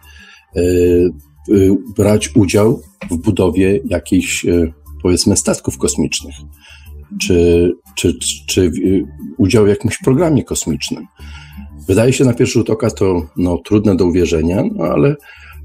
[1.97, 4.47] brać udział w budowie jakichś
[5.03, 6.35] powiedzmy statków kosmicznych,
[7.21, 8.15] czy, czy,
[8.49, 8.73] czy
[9.39, 11.07] udział w jakimś programie kosmicznym.
[11.89, 15.17] Wydaje się na pierwszy rzut oka to no, trudne do uwierzenia, no, ale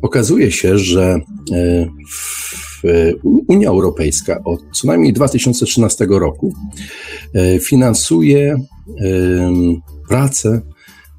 [0.05, 1.19] okazuje się, że
[1.51, 3.13] e,
[3.47, 6.53] Unia Europejska od co najmniej 2013 roku
[7.33, 8.57] e, finansuje
[10.09, 10.61] pracę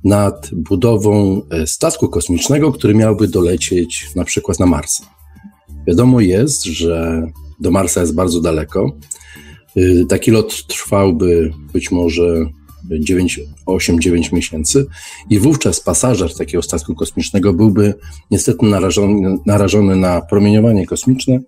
[0.05, 5.05] nad budową e, statku kosmicznego, który miałby dolecieć na przykład na Marsa.
[5.87, 7.22] Wiadomo jest, że
[7.61, 8.92] do Marsa jest bardzo daleko.
[10.09, 12.46] Taki lot trwałby być może
[13.66, 14.87] 8-9 miesięcy
[15.31, 17.94] i wówczas pasażer takiego statku kosmicznego byłby
[18.31, 21.40] niestety narażony, narażony na promieniowanie kosmiczne,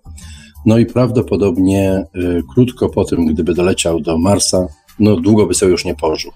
[0.65, 4.67] no i prawdopodobnie y, krótko po tym, gdyby doleciał do Marsa,
[4.99, 6.31] no długo by sobie już nie pożył.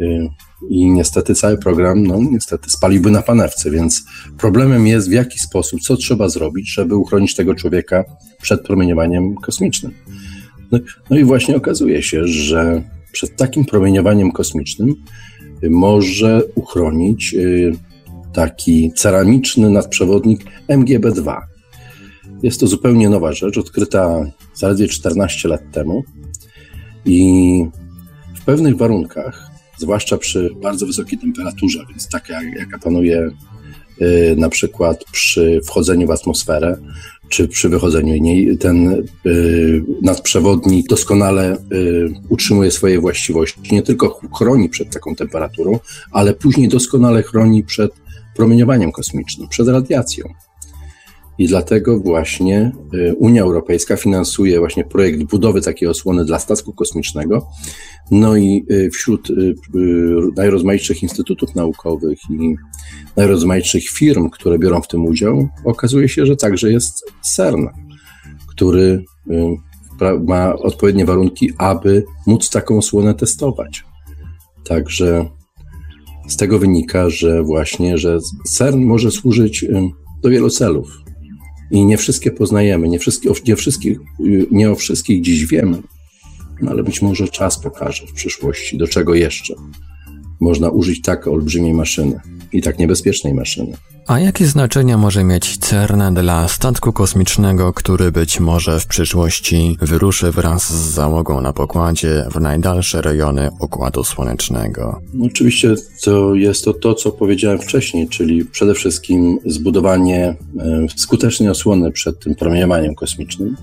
[0.00, 0.28] Y,
[0.70, 4.04] I niestety cały program, no niestety spaliłby na panewce, więc
[4.38, 8.04] problemem jest w jaki sposób, co trzeba zrobić, żeby uchronić tego człowieka
[8.42, 9.92] przed promieniowaniem kosmicznym.
[10.72, 10.78] No,
[11.10, 12.82] no i właśnie okazuje się, że
[13.14, 14.94] przed takim promieniowaniem kosmicznym
[15.70, 17.72] może uchronić y,
[18.32, 21.40] taki ceramiczny nadprzewodnik MGB2.
[22.42, 24.24] Jest to zupełnie nowa rzecz, odkryta
[24.54, 26.02] zaledwie 14 lat temu
[27.04, 27.66] i
[28.34, 33.30] w pewnych warunkach zwłaszcza przy bardzo wysokiej temperaturze, więc taka jaka panuje
[34.02, 36.76] y, na przykład przy wchodzeniu w atmosferę,
[37.28, 43.60] czy przy wychodzeniu niej, ten y, nadprzewodnik doskonale y, utrzymuje swoje właściwości.
[43.72, 45.78] Nie tylko chroni przed taką temperaturą,
[46.12, 47.92] ale później doskonale chroni przed
[48.36, 50.28] promieniowaniem kosmicznym, przed radiacją.
[51.38, 57.48] I dlatego właśnie y, Unia Europejska finansuje właśnie projekt budowy takiej osłony dla statku kosmicznego.
[58.10, 59.54] No i y, wśród y,
[60.36, 62.54] najrozmaitszych instytutów naukowych i
[63.16, 67.66] najrozmaitszych firm, które biorą w tym udział, okazuje się, że także jest CERN,
[68.48, 69.04] który
[70.26, 73.84] ma odpowiednie warunki, aby móc taką osłonę testować.
[74.64, 75.28] Także
[76.28, 79.66] z tego wynika, że właśnie, że CERN może służyć
[80.22, 81.03] do wielu celów
[81.74, 83.98] i nie wszystkie poznajemy, nie, wszystkie, nie, wszystkich,
[84.50, 85.82] nie o wszystkich dziś wiemy,
[86.62, 89.54] no ale być może czas pokaże w przyszłości, do czego jeszcze
[90.40, 92.20] można użyć tak olbrzymiej maszyny
[92.54, 93.72] i tak niebezpiecznej maszyny.
[94.06, 100.30] A jakie znaczenie może mieć CERN dla statku kosmicznego, który być może w przyszłości wyruszy
[100.30, 105.00] wraz z załogą na pokładzie w najdalsze rejony Układu Słonecznego?
[105.26, 111.92] Oczywiście to jest to to, co powiedziałem wcześniej, czyli przede wszystkim zbudowanie e, skutecznej osłony
[111.92, 113.56] przed tym promieniowaniem kosmicznym.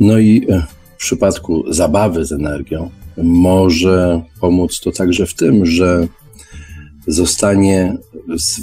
[0.00, 0.62] No i e,
[0.96, 2.90] w przypadku zabawy z energią
[3.22, 6.08] może pomóc to także w tym, że
[7.06, 7.96] zostanie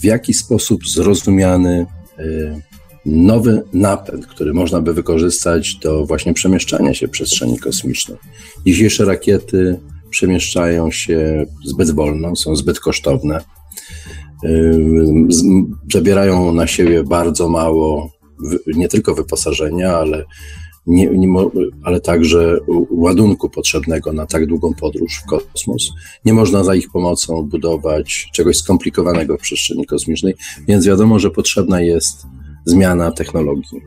[0.02, 1.86] w jakiś sposób zrozumiany
[2.20, 2.62] y,
[3.06, 8.18] nowy napęd, który można by wykorzystać do właśnie przemieszczania się przestrzeni kosmicznej.
[8.66, 9.80] Dzisiejsze rakiety
[10.10, 13.42] przemieszczają się zbyt wolno, są zbyt kosztowne,
[14.44, 14.50] y,
[15.94, 18.14] zabierają na siebie bardzo mało
[18.68, 20.26] nie tylko wyposażenia, ale
[20.88, 21.28] nie, nie,
[21.84, 22.58] ale także
[22.90, 25.92] ładunku potrzebnego na tak długą podróż w kosmos.
[26.26, 30.36] Nie można za ich pomocą budować czegoś skomplikowanego w przestrzeni kosmicznej,
[30.68, 32.26] więc wiadomo, że potrzebna jest
[32.66, 33.82] zmiana technologii.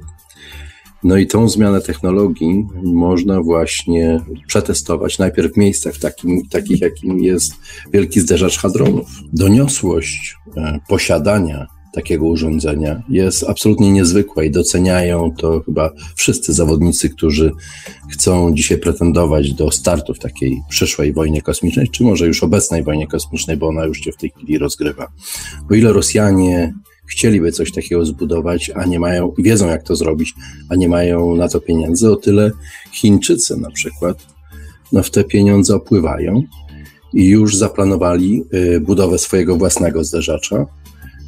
[1.05, 7.53] No i tą zmianę technologii można właśnie przetestować najpierw w miejscach takim, takich, jakim jest
[7.93, 9.09] wielki zderzacz hadronów.
[9.33, 17.53] Doniosłość e, posiadania takiego urządzenia jest absolutnie niezwykła i doceniają to chyba wszyscy zawodnicy, którzy
[18.13, 23.07] chcą dzisiaj pretendować do startu w takiej przyszłej wojnie kosmicznej, czy może już obecnej wojnie
[23.07, 25.09] kosmicznej, bo ona już się w tej chwili rozgrywa.
[25.71, 26.75] O ile Rosjanie
[27.07, 30.35] chcieliby coś takiego zbudować, a nie mają wiedzą, jak to zrobić,
[30.69, 32.51] a nie mają na to pieniędzy, o tyle
[32.93, 34.27] Chińczycy na przykład
[34.93, 36.43] no, w te pieniądze opływają
[37.13, 40.67] i już zaplanowali y, budowę swojego własnego zderzacza,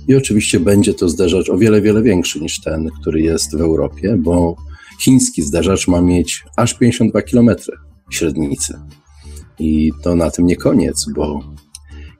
[0.09, 4.17] i oczywiście będzie to zderzacz o wiele, wiele większy niż ten, który jest w Europie,
[4.19, 4.57] bo
[5.01, 7.51] chiński zderzacz ma mieć aż 52 km
[8.11, 8.79] średnicy.
[9.59, 11.41] I to na tym nie koniec, bo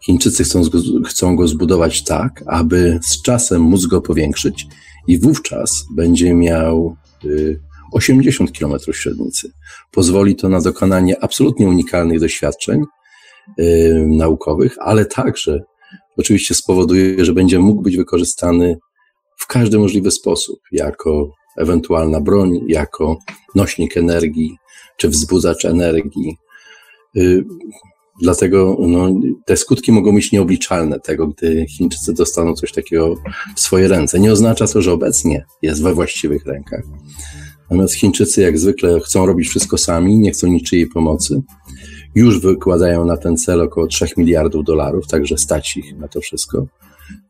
[0.01, 0.63] Chińczycy chcą,
[1.07, 4.67] chcą go zbudować tak, aby z czasem móc go powiększyć
[5.07, 6.97] i wówczas będzie miał
[7.93, 9.53] 80 y, km średnicy.
[9.91, 12.83] Pozwoli to na dokonanie absolutnie unikalnych doświadczeń
[13.61, 15.65] y, naukowych, ale także
[16.19, 18.79] oczywiście spowoduje, że będzie mógł być wykorzystany
[19.37, 23.19] w każdy możliwy sposób, jako ewentualna broń, jako
[23.55, 24.57] nośnik energii,
[24.97, 26.37] czy wzbudzacz energii.
[27.17, 27.45] Y,
[28.23, 29.09] dlatego no,
[29.47, 33.15] te skutki mogą być nieobliczalne tego, gdy Chińczycy dostaną coś takiego
[33.57, 34.21] w swoje ręce.
[34.21, 36.83] Nie oznacza to, że obecnie jest we właściwych rękach.
[37.71, 41.43] Natomiast Chińczycy jak zwykle chcą robić wszystko sami, nie chcą niczyjej pomocy.
[42.15, 46.67] Już wykładają na ten cel około 3 miliardów dolarów, także stać ich na to wszystko.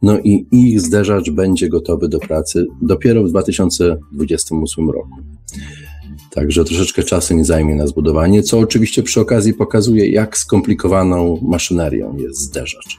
[0.03, 5.17] No i ich zderzacz będzie gotowy do pracy dopiero w 2028 roku.
[6.31, 12.17] Także troszeczkę czasu nie zajmie na zbudowanie, co oczywiście przy okazji pokazuje, jak skomplikowaną maszynerią
[12.17, 12.99] jest zderzacz,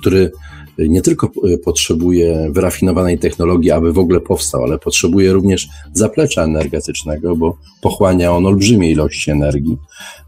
[0.00, 0.32] który
[0.78, 1.30] nie tylko
[1.64, 8.46] potrzebuje wyrafinowanej technologii, aby w ogóle powstał, ale potrzebuje również zaplecza energetycznego, bo pochłania on
[8.46, 9.76] olbrzymie ilości energii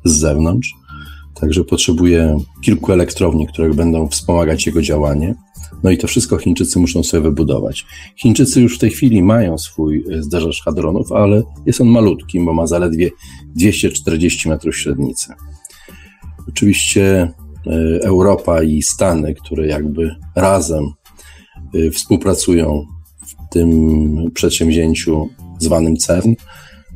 [0.04, 0.74] z zewnątrz.
[1.40, 5.34] Także potrzebuje kilku elektrowni, które będą wspomagać jego działanie.
[5.82, 7.86] No i to wszystko Chińczycy muszą sobie wybudować.
[8.16, 12.54] Chińczycy już w tej chwili mają swój e, zderzacz hadronów, ale jest on malutki, bo
[12.54, 13.10] ma zaledwie
[13.56, 15.32] 240 metrów średnicy.
[16.48, 17.30] Oczywiście e,
[18.02, 20.84] Europa i Stany, które jakby razem
[21.74, 22.84] e, współpracują
[23.26, 26.32] w tym przedsięwzięciu zwanym CERN,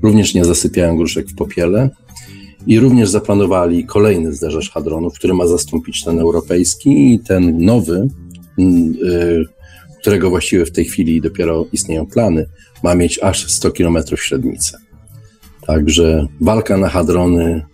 [0.02, 1.90] również nie zasypiają gruszek w popiele
[2.66, 8.09] i również zaplanowali kolejny zderzacz hadronów, który ma zastąpić ten europejski i ten nowy
[8.59, 9.44] Mm, y,
[10.01, 12.46] którego właściwie w tej chwili dopiero istnieją plany,
[12.83, 14.77] ma mieć aż 100 km średnicy.
[15.66, 17.66] Także walka na hadrony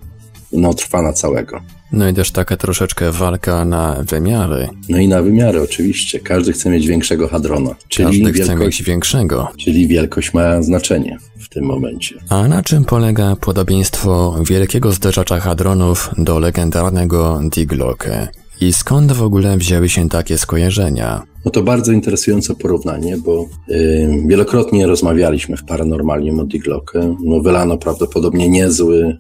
[0.53, 1.61] no, trwa na całego.
[1.93, 4.69] No i też taka troszeczkę walka na wymiary.
[4.89, 6.21] No i na wymiary oczywiście.
[6.21, 7.75] Każdy chce mieć większego hadrona.
[7.89, 9.49] Czyli Każdy wielkość, chce mieć większego.
[9.59, 12.15] Czyli wielkość ma znaczenie w tym momencie.
[12.29, 18.29] A na czym polega podobieństwo wielkiego zderzacza hadronów do legendarnego Diglocke?
[18.61, 21.23] I skąd w ogóle wzięły się takie skojarzenia?
[21.45, 27.15] No to bardzo interesujące porównanie, bo yy, wielokrotnie rozmawialiśmy w Paranormalium o Diglocke.
[27.25, 29.19] No wylano prawdopodobnie niezły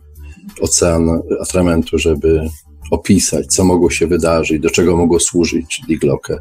[0.61, 2.49] ocean atramentu, żeby
[2.91, 6.39] opisać, co mogło się wydarzyć, do czego mogło służyć Diglocke,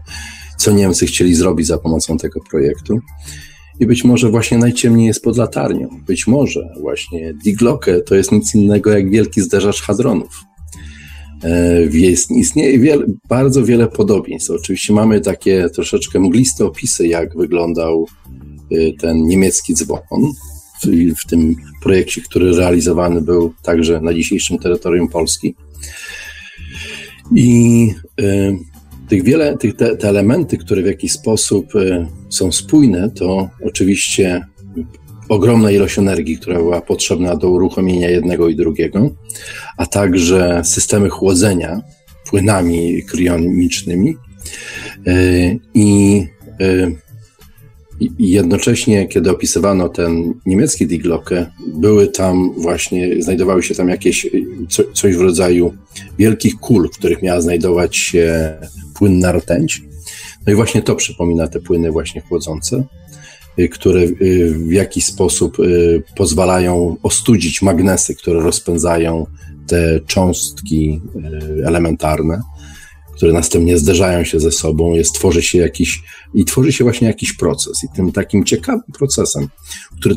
[0.57, 2.99] co Niemcy chcieli zrobić za pomocą tego projektu.
[3.79, 5.89] I być może właśnie najciemniej jest pod latarnią.
[6.07, 10.41] Być może właśnie Diglocke to jest nic innego jak wielki zderzacz hadronów.
[11.43, 14.49] E, jest, istnieje wiele, bardzo wiele podobieństw.
[14.49, 18.07] Oczywiście mamy takie troszeczkę mgliste opisy, jak wyglądał
[18.71, 20.01] e, ten niemiecki dzwon
[20.83, 20.87] w,
[21.21, 25.55] w tym projekcie, który realizowany był także na dzisiejszym terytorium Polski.
[27.35, 27.89] I
[28.21, 28.57] y,
[29.09, 34.41] tych wiele, tych te, te, elementy, które w jakiś sposób y, są spójne, to oczywiście
[35.29, 39.09] ogromna ilość energii, która była potrzebna do uruchomienia jednego i drugiego,
[39.77, 41.81] a także systemy chłodzenia
[42.29, 44.17] płynami kryonicznymi
[45.07, 45.13] e,
[45.73, 46.23] i,
[46.59, 46.91] e,
[47.99, 54.27] i jednocześnie, kiedy opisywano ten niemiecki Diglocke, były tam właśnie, znajdowały się tam jakieś
[54.69, 55.73] co, coś w rodzaju
[56.17, 58.53] wielkich kul, w których miała znajdować się
[58.95, 59.81] płynna rtęć.
[60.47, 62.83] No i właśnie to przypomina te płyny właśnie chłodzące.
[63.59, 69.25] Y, które y, w jakiś sposób y, pozwalają ostudzić magnesy, które rozpędzają
[69.67, 71.01] te cząstki
[71.65, 72.41] elementarne,
[73.15, 76.03] które następnie zderzają się ze sobą, jest, tworzy się jakiś,
[76.33, 77.83] i tworzy się właśnie jakiś proces.
[77.83, 79.47] I tym takim ciekawym procesem,
[79.99, 80.15] który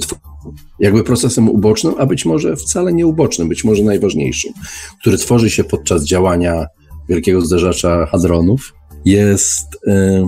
[0.78, 4.52] jakby procesem ubocznym, a być może wcale nie ubocznym, być może najważniejszym,
[5.00, 6.66] który tworzy się podczas działania
[7.08, 10.24] wielkiego zderzacza hadronów, jest y,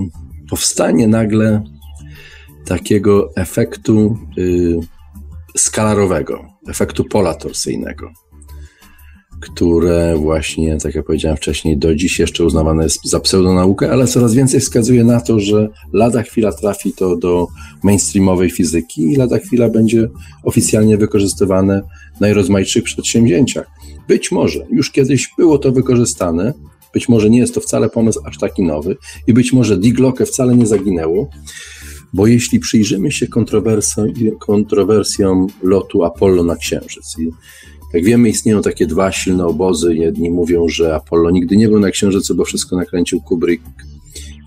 [0.49, 1.63] powstanie nagle
[2.65, 4.79] takiego efektu y,
[5.57, 8.11] skalarowego, efektu pola torsyjnego,
[9.43, 14.33] które właśnie, tak jak powiedziałem wcześniej, do dziś jeszcze uznawane jest za pseudonaukę, ale coraz
[14.33, 17.47] więcej wskazuje na to, że lada chwila trafi to do
[17.83, 20.09] mainstreamowej fizyki i lada chwila będzie
[20.43, 21.81] oficjalnie wykorzystywane
[22.17, 23.67] w najrozmaitszych przedsięwzięciach.
[24.07, 26.53] Być może już kiedyś było to wykorzystane,
[26.93, 30.55] być może nie jest to wcale pomysł aż taki nowy i być może Diglocke wcale
[30.55, 31.29] nie zaginęło,
[32.13, 33.27] bo jeśli przyjrzymy się
[34.39, 37.31] kontrowersjom lotu Apollo na Księżyc, i
[37.93, 39.95] jak wiemy, istnieją takie dwa silne obozy.
[39.95, 43.63] Jedni mówią, że Apollo nigdy nie był na Księżycu, bo wszystko nakręcił Kubrick.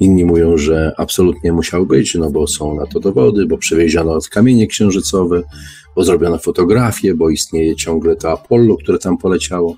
[0.00, 4.66] Inni mówią, że absolutnie musiał być, no bo są na to dowody, bo przywieziono kamienie
[4.66, 5.42] księżycowe,
[5.96, 9.76] bo zrobiono fotografie, bo istnieje ciągle to Apollo, które tam poleciało.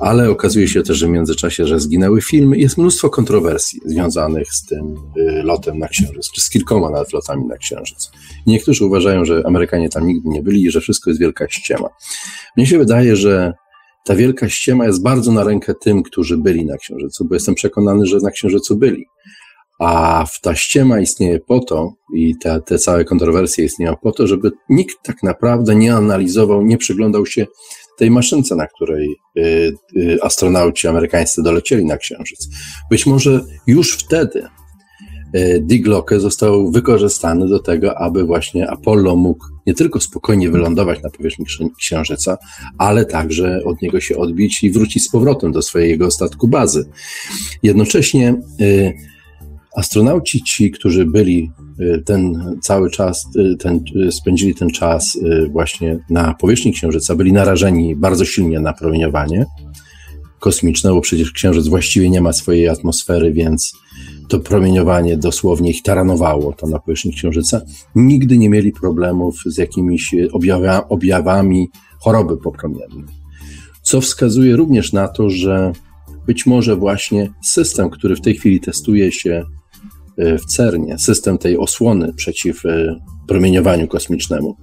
[0.00, 2.58] Ale okazuje się też, że w międzyczasie, że zginęły filmy.
[2.58, 7.46] Jest mnóstwo kontrowersji związanych z tym y, lotem na Księżyc, czy z kilkoma nawet lotami
[7.46, 8.10] na Księżyc.
[8.46, 11.88] Niektórzy uważają, że Amerykanie tam nigdy nie byli i że wszystko jest wielka ściema.
[12.56, 13.52] Mnie się wydaje, że
[14.04, 18.06] ta wielka ściema jest bardzo na rękę tym, którzy byli na Księżycu, bo jestem przekonany,
[18.06, 19.04] że na Księżycu byli.
[19.80, 24.50] A ta ściema istnieje po to i te, te całe kontrowersje istnieją po to, żeby
[24.68, 27.46] nikt tak naprawdę nie analizował, nie przyglądał się
[27.98, 29.40] tej maszynce, na której y,
[29.96, 32.48] y, astronauci amerykańscy dolecieli na Księżyc.
[32.90, 34.42] Być może już wtedy
[35.36, 41.10] y, Diglocke został wykorzystany do tego, aby właśnie Apollo mógł nie tylko spokojnie wylądować na
[41.10, 41.44] powierzchni
[41.78, 42.38] Księżyca,
[42.78, 46.88] ale także od niego się odbić i wrócić z powrotem do swojego statku bazy.
[47.62, 48.34] Jednocześnie
[49.76, 51.50] astronauci ci, którzy byli
[51.80, 55.18] Y, ten cały czas, y, ten, y, spędzili ten czas
[55.50, 59.46] właśnie na powierzchni Księżyca, byli narażeni bardzo silnie na promieniowanie
[60.40, 63.72] kosmiczne, bo przecież Księżyc właściwie nie ma swojej atmosfery, więc
[64.28, 67.60] to promieniowanie dosłownie ich taranowało to na powierzchni Księżyca.
[67.94, 71.68] Nigdy nie mieli problemów z jakimiś objawa, objawami
[72.00, 73.04] choroby popromiennej.
[73.82, 75.72] Co wskazuje również na to, że
[76.26, 79.44] być może właśnie system, który w tej chwili testuje się
[80.18, 84.56] w CERNie, system tej osłony przeciw e, promieniowaniu kosmicznemu.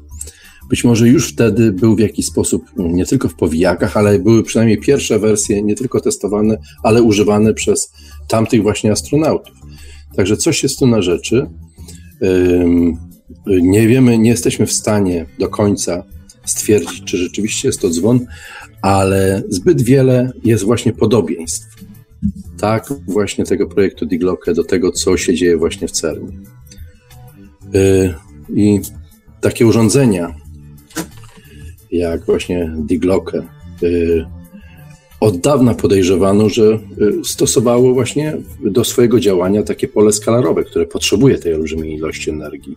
[0.70, 4.44] Być może już wtedy był w jakiś sposób, no, nie tylko w powijakach, ale były
[4.44, 7.92] przynajmniej pierwsze wersje nie tylko testowane, ale używane przez
[8.28, 9.56] tamtych właśnie astronautów.
[10.16, 11.50] Także coś jest tu na rzeczy.
[13.48, 16.04] Nie wiemy, nie jesteśmy w stanie do końca
[16.46, 18.20] stwierdzić, czy rzeczywiście jest to dzwon,
[18.82, 21.68] ale zbyt wiele jest właśnie podobieństw
[22.62, 26.32] tak właśnie tego projektu Diglocke do tego, co się dzieje właśnie w CERNie.
[27.76, 28.14] Y,
[28.56, 28.80] I
[29.42, 30.36] takie urządzenia,
[31.92, 33.48] jak właśnie Diglocke,
[33.84, 34.26] y,
[35.20, 36.80] od dawna podejrzewano, że y,
[37.26, 42.76] stosowało właśnie do swojego działania takie pole skalarowe, które potrzebuje tej olbrzymiej ilości energii.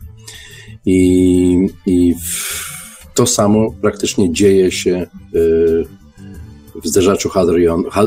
[0.87, 2.15] I, i
[3.15, 5.07] to samo praktycznie dzieje się
[6.83, 7.29] w zderzaczu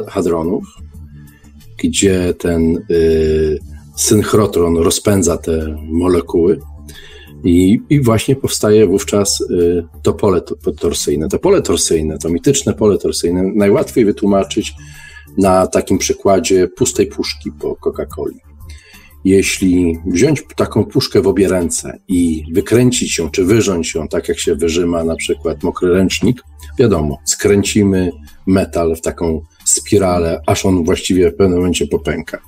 [0.07, 0.65] hadronów,
[1.77, 3.59] gdzie ten y,
[3.95, 6.59] synchrotron rozpędza te molekuły.
[7.43, 10.41] I, I właśnie powstaje wówczas y, to pole
[10.79, 11.27] torsyjne.
[11.27, 14.73] To pole torsyjne, to mityczne pole torsyjne, najłatwiej wytłumaczyć
[15.37, 18.39] na takim przykładzie pustej puszki po Coca-Coli.
[19.25, 24.39] Jeśli wziąć taką puszkę w obie ręce i wykręcić ją, czy wyrząć ją, tak jak
[24.39, 26.41] się wyżyma na przykład mokry ręcznik,
[26.79, 28.11] wiadomo, skręcimy
[28.47, 32.41] metal w taką spiralę, aż on właściwie w pewnym momencie popęka.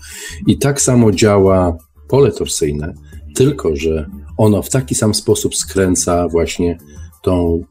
[0.48, 2.94] I tak samo działa pole torsyjne,
[3.36, 6.78] tylko że ono w taki sam sposób skręca właśnie
[7.24, 7.64] tą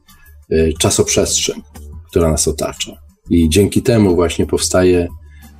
[0.51, 1.61] y, czasoprzestrzeń,
[2.09, 2.97] która nas otacza.
[3.29, 5.07] I dzięki temu właśnie powstaje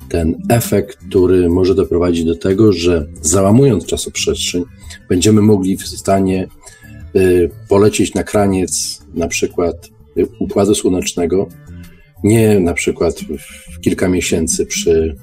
[0.08, 4.64] ten efekt, który może doprowadzić do tego, że załamując czasoprzestrzeń,
[5.08, 6.48] będziemy mogli w stanie
[7.16, 11.48] y, polecieć na kraniec na przykład y, Układu Słonecznego,
[12.24, 13.20] nie na przykład
[13.72, 15.16] w kilka miesięcy przy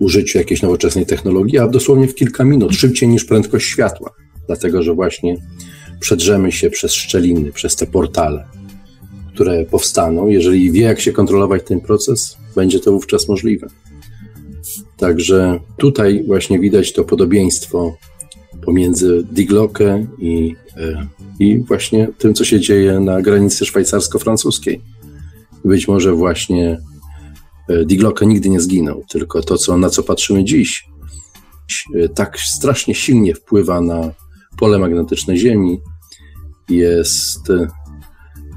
[0.00, 4.10] użyciu jakiejś nowoczesnej technologii, a dosłownie w kilka minut, szybciej niż prędkość światła,
[4.46, 5.36] dlatego że właśnie
[6.00, 8.44] przedrzemy się przez szczeliny, przez te portale,
[9.34, 10.28] które powstaną.
[10.28, 13.68] Jeżeli wie, jak się kontrolować ten proces, będzie to wówczas możliwe.
[14.96, 17.96] Także tutaj właśnie widać to podobieństwo
[18.64, 21.06] pomiędzy Diglocke i, e,
[21.40, 24.80] i właśnie tym, co się dzieje na granicy szwajcarsko-francuskiej.
[25.64, 26.78] Być może właśnie
[27.68, 30.88] e, Diglocke nigdy nie zginął, tylko to, co, na co patrzymy dziś,
[31.94, 34.10] e, tak strasznie silnie wpływa na
[34.58, 35.80] pole magnetyczne Ziemi,
[36.68, 37.66] jest, e,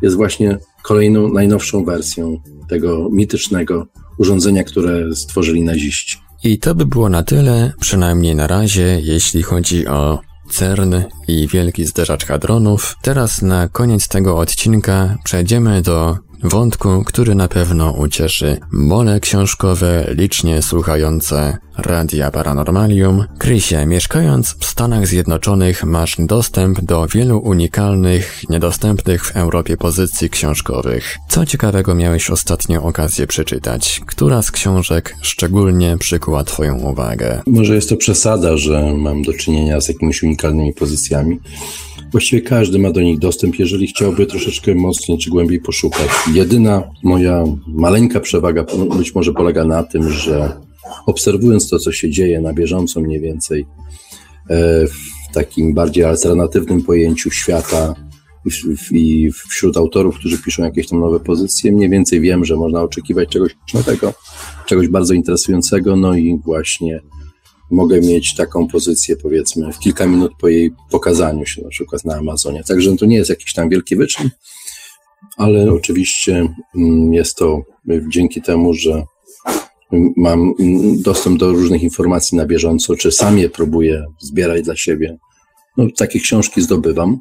[0.01, 2.37] jest właśnie kolejną, najnowszą wersją
[2.69, 3.87] tego mitycznego
[4.17, 6.17] urządzenia, które stworzyli naziści.
[6.43, 10.93] I to by było na tyle, przynajmniej na razie, jeśli chodzi o CERN
[11.27, 12.95] i wielki zderzacz hadronów.
[13.01, 16.17] Teraz na koniec tego odcinka przejdziemy do
[16.49, 23.23] wątku, który na pewno ucieszy mole książkowe licznie słuchające Radia Paranormalium.
[23.37, 31.17] Krysie, mieszkając w Stanach Zjednoczonych masz dostęp do wielu unikalnych, niedostępnych w Europie pozycji książkowych.
[31.29, 34.01] Co ciekawego miałeś ostatnio okazję przeczytać?
[34.05, 37.41] Która z książek szczególnie przykuła Twoją uwagę?
[37.47, 41.39] Może jest to przesada, że mam do czynienia z jakimiś unikalnymi pozycjami.
[42.15, 46.09] Właściwie każdy ma do nich dostęp, jeżeli chciałby troszeczkę mocniej czy głębiej poszukać.
[46.33, 48.65] Jedyna moja maleńka przewaga
[48.97, 50.61] być może polega na tym, że
[51.05, 53.65] obserwując to, co się dzieje na bieżąco mniej więcej,
[54.49, 57.95] e, w takim bardziej alternatywnym pojęciu świata
[58.91, 63.29] i wśród autorów, którzy piszą jakieś tam nowe pozycje, mniej więcej wiem, że można oczekiwać
[63.29, 64.13] czegoś nowego,
[64.65, 67.01] czegoś bardzo interesującego, no i właśnie
[67.71, 72.15] mogę mieć taką pozycję, powiedzmy, w kilka minut po jej pokazaniu się, na przykład na
[72.15, 72.63] Amazonie.
[72.63, 74.29] Także to nie jest jakiś tam wielki wyczyn,
[75.37, 77.61] ale oczywiście mm, jest to
[78.09, 79.03] dzięki temu, że
[80.17, 80.53] mam
[80.97, 85.17] dostęp do różnych informacji na bieżąco, czy sam je próbuję zbierać dla siebie.
[85.77, 87.19] No, takie książki zdobywam.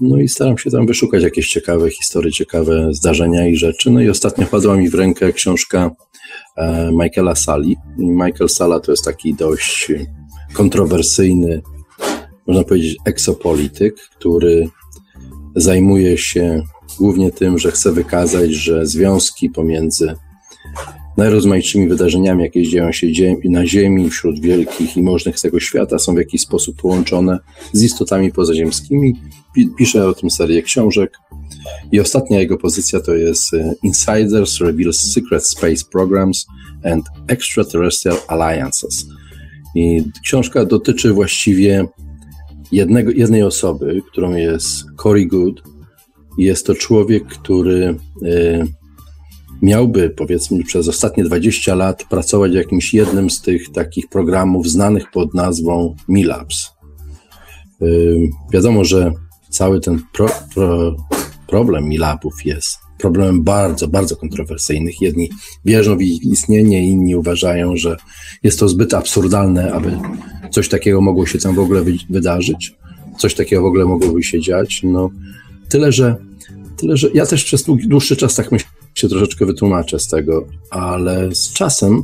[0.00, 3.90] No i staram się tam wyszukać jakieś ciekawe historie, ciekawe zdarzenia i rzeczy.
[3.90, 5.90] No i ostatnio padła mi w rękę książka
[6.92, 7.76] Michaela Sali.
[7.98, 9.92] Michael Sala to jest taki dość
[10.52, 11.62] kontrowersyjny,
[12.46, 14.68] można powiedzieć, eksopolityk, który
[15.56, 16.62] zajmuje się
[16.98, 20.14] głównie tym, że chce wykazać, że związki pomiędzy
[21.20, 23.06] najrozmaitszymi wydarzeniami, jakie dzieją się
[23.44, 27.38] na Ziemi, wśród wielkich i możnych tego świata, są w jakiś sposób połączone
[27.72, 29.20] z istotami pozaziemskimi.
[29.78, 31.18] Pisze o tym serię książek.
[31.92, 36.46] I ostatnia jego pozycja to jest e, Insiders Reveal Secret Space Programs
[36.84, 39.06] and Extraterrestrial Alliances.
[39.74, 41.86] I książka dotyczy właściwie
[42.72, 45.62] jednego, jednej osoby, którą jest Cory Good.
[46.38, 48.79] Jest to człowiek, który y,
[49.62, 55.10] miałby, powiedzmy, przez ostatnie 20 lat pracować w jakimś jednym z tych takich programów znanych
[55.10, 56.70] pod nazwą Milabs.
[58.52, 59.12] Wiadomo, że
[59.50, 60.96] cały ten pro, pro,
[61.46, 65.00] problem Milabów jest problemem bardzo, bardzo kontrowersyjnych.
[65.00, 65.30] Jedni
[65.64, 67.96] wierzą w ich istnienie, inni uważają, że
[68.42, 69.98] jest to zbyt absurdalne, aby
[70.50, 72.74] coś takiego mogło się tam w ogóle wydarzyć,
[73.18, 74.80] coś takiego w ogóle mogłoby się dziać.
[74.84, 75.10] No,
[75.68, 76.16] tyle, że,
[76.76, 81.34] tyle, że ja też przez dłuższy czas tak myślałem, się troszeczkę wytłumaczę z tego, ale
[81.34, 82.02] z czasem,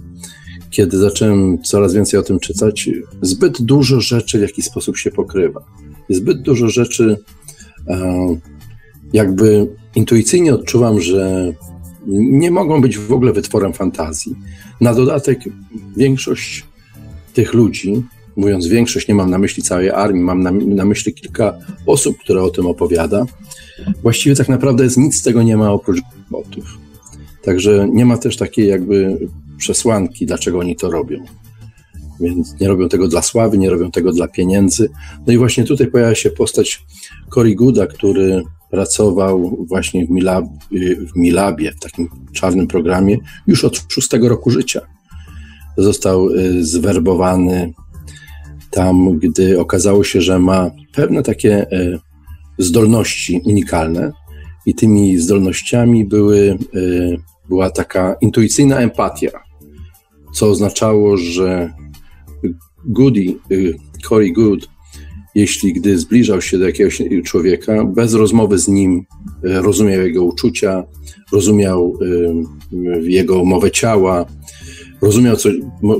[0.70, 2.90] kiedy zacząłem coraz więcej o tym czytać,
[3.22, 5.64] zbyt dużo rzeczy w jakiś sposób się pokrywa.
[6.10, 7.16] Zbyt dużo rzeczy
[7.88, 8.36] e,
[9.12, 11.52] jakby intuicyjnie odczuwam, że
[12.06, 14.36] nie mogą być w ogóle wytworem fantazji.
[14.80, 15.40] Na dodatek
[15.96, 16.64] większość
[17.34, 18.02] tych ludzi,
[18.36, 22.42] mówiąc większość, nie mam na myśli całej armii, mam na, na myśli kilka osób, które
[22.42, 23.26] o tym opowiada,
[24.02, 26.78] właściwie tak naprawdę jest, nic z tego nie ma oprócz botów.
[27.42, 29.18] Także nie ma też takiej jakby
[29.58, 31.24] przesłanki, dlaczego oni to robią.
[32.20, 34.90] Więc nie robią tego dla sławy, nie robią tego dla pieniędzy.
[35.26, 36.86] No i właśnie tutaj pojawia się postać
[37.28, 40.44] Cory Gooda, który pracował właśnie w, Milab,
[41.14, 44.80] w Milabie, w takim czarnym programie, już od szóstego roku życia.
[45.76, 47.72] Został y, zwerbowany
[48.76, 51.98] tam, gdy okazało się, że ma pewne takie y,
[52.58, 54.12] zdolności unikalne,
[54.66, 57.16] i tymi zdolnościami były, y,
[57.48, 59.30] była taka intuicyjna empatia,
[60.34, 61.72] co oznaczało, że
[62.84, 63.74] Goody, y,
[64.08, 64.68] Cory Good,
[65.34, 69.04] jeśli gdy zbliżał się do jakiegoś człowieka, bez rozmowy z nim
[69.42, 70.84] rozumiał jego uczucia,
[71.32, 71.98] rozumiał
[73.02, 74.26] jego mowę ciała,
[75.02, 75.48] rozumiał, co,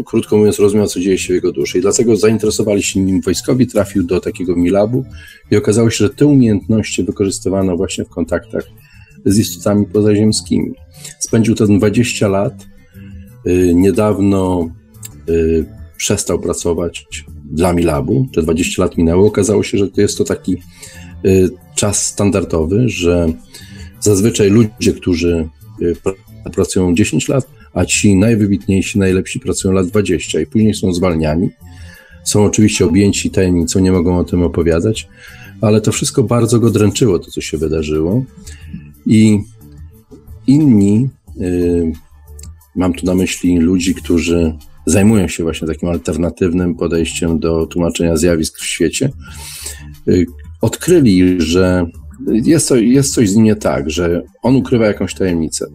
[0.07, 1.79] krótko mówiąc, rozumiał, co dzieje się w jego duszy.
[1.79, 5.05] I dlatego zainteresowali się nim wojskowi, trafił do takiego Milabu
[5.51, 8.65] i okazało się, że te umiejętności wykorzystywano właśnie w kontaktach
[9.25, 10.75] z istotami pozaziemskimi.
[11.19, 12.67] Spędził ten 20 lat.
[13.47, 14.71] Y, niedawno
[15.29, 15.67] y,
[15.97, 17.07] przestał pracować
[17.51, 18.27] dla Milabu.
[18.35, 19.27] Te 20 lat minęło.
[19.27, 20.57] Okazało się, że to jest to taki
[21.25, 23.33] y, czas standardowy, że
[24.01, 25.49] zazwyczaj ludzie, którzy
[26.55, 31.51] pracują 10 lat, a ci najwybitniejsi, najlepsi pracują lat 20 i później są zwalniani.
[32.25, 35.09] Są oczywiście objęci tajemnicą, nie mogą o tym opowiadać,
[35.61, 38.25] ale to wszystko bardzo go dręczyło, to co się wydarzyło.
[39.07, 39.41] I
[40.47, 41.09] inni,
[41.41, 41.93] y,
[42.77, 44.55] mam tu na myśli ludzi, którzy
[44.87, 49.11] zajmują się właśnie takim alternatywnym podejściem do tłumaczenia zjawisk w świecie,
[50.09, 50.27] y,
[50.61, 51.87] odkryli, że
[52.27, 55.67] jest, to, jest coś z nim nie tak, że on ukrywa jakąś tajemnicę.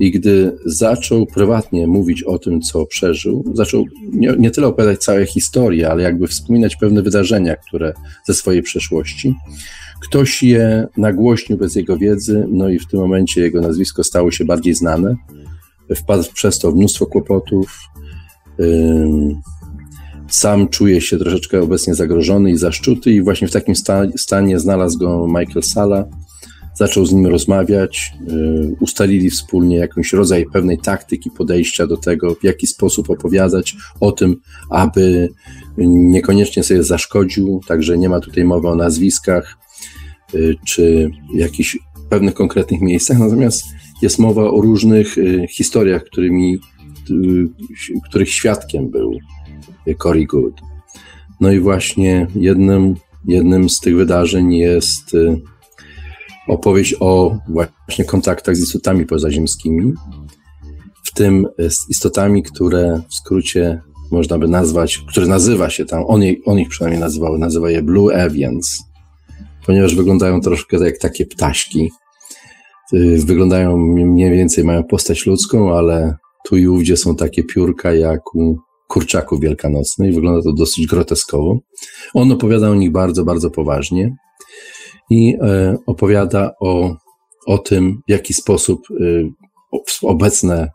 [0.00, 5.26] I gdy zaczął prywatnie mówić o tym, co przeżył, zaczął nie, nie tyle opowiadać całej
[5.26, 7.92] historii, ale jakby wspominać pewne wydarzenia, które
[8.26, 9.34] ze swojej przeszłości.
[10.02, 14.44] Ktoś je nagłośnił bez jego wiedzy, no i w tym momencie jego nazwisko stało się
[14.44, 15.16] bardziej znane.
[15.96, 17.78] Wpadł przez to mnóstwo kłopotów.
[20.28, 23.74] Sam czuje się troszeczkę obecnie zagrożony i zaszczuty, i właśnie w takim
[24.16, 26.04] stanie znalazł go Michael Sala,
[26.74, 32.44] zaczął z nim rozmawiać, y, ustalili wspólnie jakiś rodzaj pewnej taktyki podejścia do tego, w
[32.44, 34.36] jaki sposób opowiadać o tym,
[34.70, 35.28] aby
[35.86, 39.58] niekoniecznie sobie zaszkodził, także nie ma tutaj mowy o nazwiskach
[40.34, 43.64] y, czy jakichś pewnych konkretnych miejscach, natomiast
[44.02, 46.58] jest mowa o różnych y, historiach, którymi,
[48.08, 49.18] których świadkiem był
[49.98, 50.60] Cory Good.
[51.40, 52.94] No i właśnie jednym,
[53.24, 55.16] jednym z tych wydarzeń jest
[56.48, 59.92] opowieść o właśnie kontaktach z istotami pozaziemskimi,
[61.04, 63.80] w tym z istotami, które w skrócie
[64.10, 67.82] można by nazwać, które nazywa się tam, on, je, on ich przynajmniej nazywał, nazywa je
[67.82, 68.82] Blue Avians,
[69.66, 71.90] ponieważ wyglądają troszkę jak takie ptaśki.
[72.94, 76.16] Y, wyglądają mniej więcej, mają postać ludzką, ale
[76.46, 78.56] tu i ówdzie są takie piórka jak u
[78.88, 80.14] kurczaków wielkanocnych.
[80.14, 81.58] Wygląda to dosyć groteskowo.
[82.14, 84.16] On opowiada o nich bardzo, bardzo poważnie
[85.10, 86.96] i e, opowiada o,
[87.46, 89.30] o tym, w jaki sposób y,
[90.02, 90.70] obecne,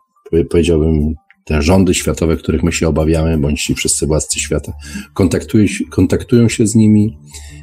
[0.50, 1.14] powiedziałbym,
[1.44, 4.72] te rządy światowe, których my się obawiamy, bądź ci wszyscy władcy świata,
[5.14, 7.18] kontaktują kontaktują się z nimi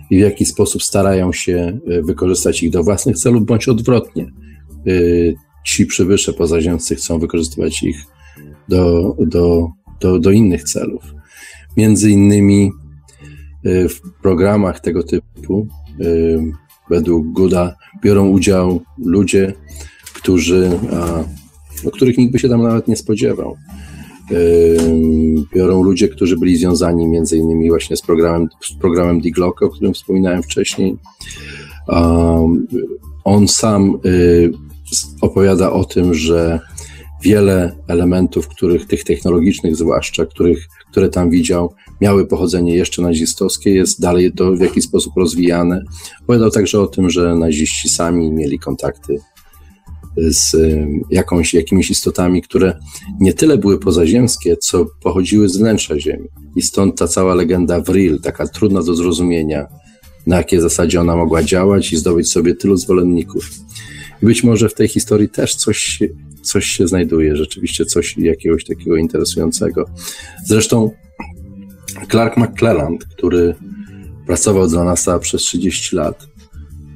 [0.10, 4.32] i w jaki sposób starają się wykorzystać ich do własnych celów, bądź odwrotnie.
[5.66, 8.06] Ci przybysze pozaziemscy chcą wykorzystywać ich
[8.70, 9.68] do, do,
[10.00, 11.04] do, do innych celów.
[11.78, 12.72] Między innymi
[13.64, 15.68] w programach tego typu
[16.90, 19.54] według Guda biorą udział ludzie,
[20.14, 21.24] którzy, a,
[21.92, 23.58] których nikt by się tam nawet nie spodziewał.
[25.56, 29.94] Biorą ludzie, którzy byli związani między innymi właśnie z programem, z programem Diglock, o którym
[29.94, 30.98] wspominałem wcześniej.
[33.24, 34.52] On sam y,
[35.22, 36.60] opowiada o tym, że
[37.24, 44.02] wiele elementów, których tych technologicznych zwłaszcza, których, które tam widział, miały pochodzenie jeszcze nazistowskie, jest
[44.02, 45.82] dalej to w jakiś sposób rozwijane.
[46.24, 49.20] Opowiadał także o tym, że naziści sami mieli kontakty
[50.18, 50.56] z
[51.10, 52.80] jakąś, jakimiś istotami, które
[53.20, 56.28] nie tyle były pozaziemskie, co pochodziły z wnętrza Ziemi.
[56.56, 59.68] I stąd ta cała legenda Vril, taka trudna do zrozumienia,
[60.28, 63.50] na jakiej zasadzie ona mogła działać i zdobyć sobie tylu zwolenników.
[64.22, 66.00] Być może w tej historii też coś,
[66.42, 69.86] coś się znajduje, rzeczywiście coś jakiegoś takiego interesującego.
[70.46, 70.92] Zresztą
[72.12, 73.56] Clark McClelland, który
[74.26, 76.28] pracował dla NASA przez 30 lat,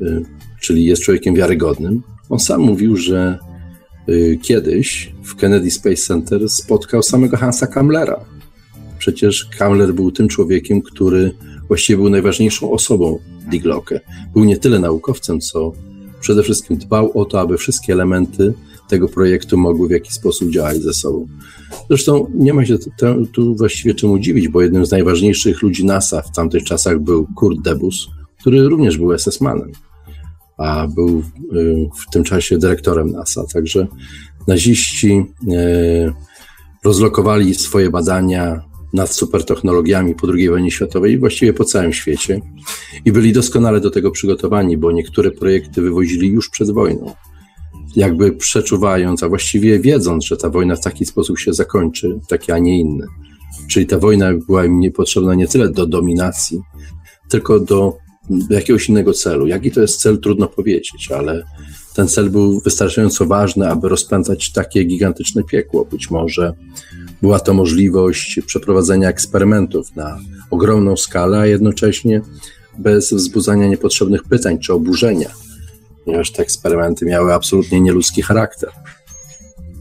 [0.01, 0.25] y,
[0.61, 3.37] czyli jest człowiekiem wiarygodnym, on sam mówił, że
[4.09, 8.25] y, kiedyś w Kennedy Space Center spotkał samego Hansa Kamlera.
[8.97, 11.31] Przecież Kamler był tym człowiekiem, który
[11.67, 13.19] właściwie był najważniejszą osobą
[13.51, 13.99] Diglocke.
[14.33, 15.73] Był nie tyle naukowcem, co
[16.21, 18.53] przede wszystkim dbał o to, aby wszystkie elementy
[18.89, 21.27] tego projektu mogły w jakiś sposób działać ze sobą.
[21.89, 22.77] Zresztą nie ma się
[23.33, 27.61] tu właściwie czemu dziwić, bo jednym z najważniejszych ludzi NASA w tamtych czasach był Kurt
[27.61, 28.07] Debus,
[28.39, 29.71] który również był SS-manem
[30.61, 33.43] a był y, w tym czasie dyrektorem NASA.
[33.53, 33.87] Także
[34.47, 36.13] naziści y,
[36.83, 38.61] rozlokowali swoje badania
[38.93, 42.41] nad supertechnologiami po II wojnie światowej właściwie po całym świecie
[43.05, 47.13] i byli doskonale do tego przygotowani, bo niektóre projekty wywozili już przed wojną.
[47.95, 52.57] Jakby przeczuwając, a właściwie wiedząc, że ta wojna w taki sposób się zakończy, taki, a
[52.57, 53.05] nie inny.
[53.69, 56.61] Czyli ta wojna była im niepotrzebna nie tyle do dominacji,
[57.29, 57.97] tylko do
[58.49, 59.47] jakiegoś innego celu.
[59.47, 61.43] Jaki to jest cel, trudno powiedzieć, ale
[61.93, 65.85] ten cel był wystarczająco ważny, aby rozpędzać takie gigantyczne piekło.
[65.85, 66.53] Być może
[67.21, 70.19] była to możliwość przeprowadzenia eksperymentów na
[70.51, 72.21] ogromną skalę, a jednocześnie
[72.77, 75.29] bez wzbudzania niepotrzebnych pytań czy oburzenia,
[76.05, 78.69] ponieważ te eksperymenty miały absolutnie nieludzki charakter.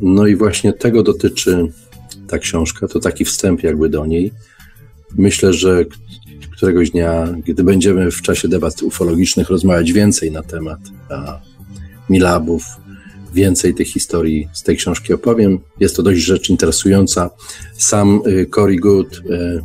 [0.01, 1.72] No i właśnie tego dotyczy
[2.28, 4.32] ta książka, to taki wstęp jakby do niej.
[5.18, 5.84] Myślę, że
[6.53, 10.78] któregoś dnia, gdy będziemy w czasie debat ufologicznych rozmawiać więcej na temat
[11.11, 11.41] a,
[12.11, 12.64] milabów,
[13.35, 15.59] więcej tych historii z tej książki opowiem.
[15.81, 17.31] Jest to dość rzecz interesująca.
[17.78, 19.61] Sam y, Cory Good y,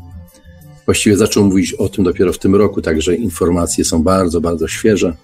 [0.86, 5.16] właściwie zaczął mówić o tym dopiero w tym roku, także informacje są bardzo, bardzo świeże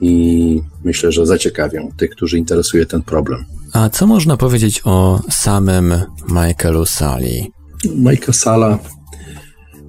[0.00, 3.44] i myślę, że zaciekawią tych, którzy interesuje ten problem.
[3.72, 5.94] A co można powiedzieć o samym
[6.28, 7.50] Michaelu Sali?
[7.94, 8.78] Michael Sala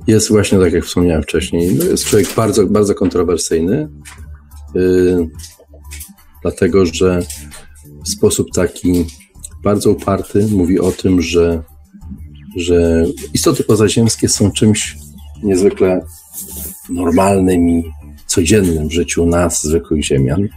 [0.07, 3.89] jest właśnie, tak jak wspomniałem wcześniej, no jest człowiek bardzo, bardzo kontrowersyjny,
[4.75, 5.29] yy,
[6.45, 7.19] dlatego że
[8.05, 9.05] w sposób taki
[9.63, 11.63] bardzo uparty mówi o tym, że,
[12.57, 14.97] że istoty pozaziemskie są czymś
[15.43, 16.05] niezwykle
[16.89, 17.83] normalnym i
[18.27, 20.47] codziennym w życiu nas, zwykłych ziemian,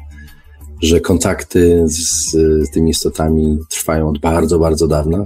[0.83, 2.37] że kontakty z,
[2.73, 5.25] tymi istotami trwają od bardzo, bardzo dawna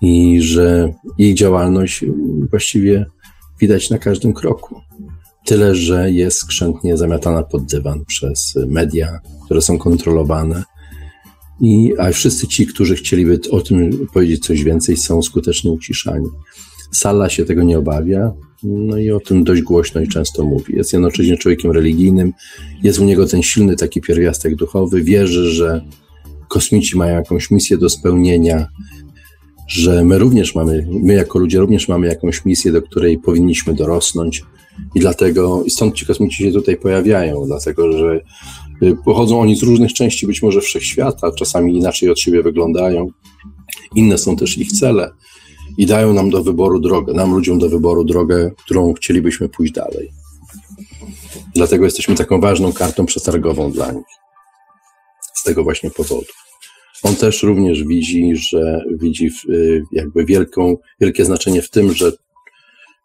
[0.00, 2.04] i że ich działalność
[2.50, 3.06] właściwie
[3.60, 4.80] widać na każdym kroku.
[5.44, 10.62] Tyle, że jest skrzętnie zamiatana pod dywan przez media, które są kontrolowane.
[11.60, 16.26] I, a wszyscy ci, którzy chcieliby o tym powiedzieć coś więcej, są skutecznie uciszani.
[16.92, 18.32] Sala się tego nie obawia,
[18.62, 20.76] no i o tym dość głośno i często mówi.
[20.76, 22.32] Jest jednocześnie człowiekiem religijnym,
[22.82, 25.84] jest u niego ten silny taki pierwiastek duchowy, wierzy, że
[26.48, 28.66] kosmici mają jakąś misję do spełnienia,
[29.68, 34.44] że my również mamy, my jako ludzie również mamy jakąś misję, do której powinniśmy dorosnąć
[34.94, 38.20] I dlatego, i stąd ci kosmici się tutaj pojawiają, dlatego że
[38.82, 43.08] y, pochodzą oni z różnych części być może wszechświata, czasami inaczej od siebie wyglądają,
[43.94, 45.10] inne są też ich cele
[45.78, 50.12] i dają nam do wyboru drogę, nam ludziom do wyboru drogę, którą chcielibyśmy pójść dalej.
[51.54, 54.04] Dlatego jesteśmy taką ważną kartą przetargową dla nich.
[55.34, 56.26] Z tego właśnie powodu.
[57.02, 62.12] On też również widzi, że widzi y, jakby wielką, wielkie znaczenie w tym, że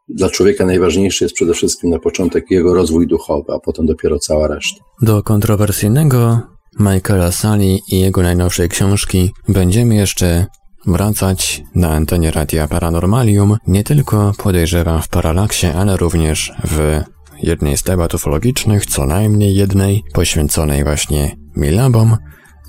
[0.09, 4.47] dla człowieka najważniejszy jest przede wszystkim na początek jego rozwój duchowy, a potem dopiero cała
[4.47, 4.83] reszta.
[5.01, 6.39] Do kontrowersyjnego
[6.79, 10.45] Michaela Sali i jego najnowszej książki będziemy jeszcze
[10.87, 17.01] wracać na antenie Radia Paranormalium, nie tylko podejrzewam w Paralaksie, ale również w
[17.43, 22.17] jednej z debat ufologicznych, co najmniej jednej, poświęconej właśnie Milabom,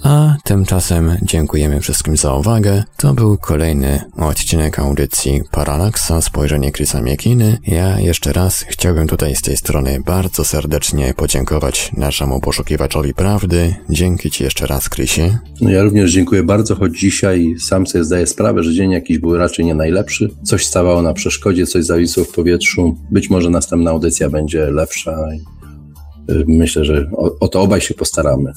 [0.02, 2.84] a tymczasem dziękujemy wszystkim za uwagę.
[2.96, 7.58] To był kolejny odcinek audycji Paralaksa, spojrzenie Chrisa Miekiny.
[7.66, 13.74] Ja jeszcze raz chciałbym tutaj z tej strony bardzo serdecznie podziękować naszemu poszukiwaczowi prawdy.
[13.90, 15.38] Dzięki Ci jeszcze raz, Chrisie.
[15.60, 19.36] No ja również dziękuję bardzo, choć dzisiaj sam sobie zdaję sprawę, że dzień jakiś był
[19.36, 20.28] raczej nie najlepszy.
[20.42, 22.96] Coś stawało na przeszkodzie, coś zawisło w powietrzu.
[23.10, 25.28] Być może następna audycja będzie lepsza.
[26.30, 28.52] Y, myślę, że o, o to obaj się postaramy.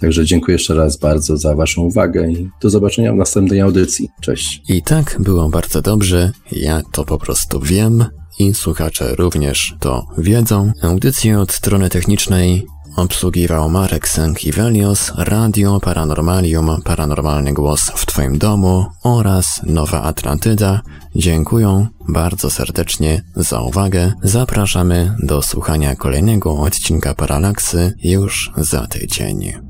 [0.00, 4.08] Także dziękuję jeszcze raz bardzo za Waszą uwagę i do zobaczenia w następnej audycji.
[4.20, 4.62] Cześć.
[4.68, 6.32] I tak było bardzo dobrze.
[6.52, 8.04] Ja to po prostu wiem
[8.38, 10.72] i słuchacze również to wiedzą.
[10.82, 19.60] Audycję od strony technicznej obsługiwał Marek Sankiewelios, Radio Paranormalium, Paranormalny Głos w Twoim domu oraz
[19.66, 20.80] Nowa Atlantyda.
[21.16, 24.12] Dziękuję bardzo serdecznie za uwagę.
[24.22, 29.69] Zapraszamy do słuchania kolejnego odcinka Paralaksy już za tydzień.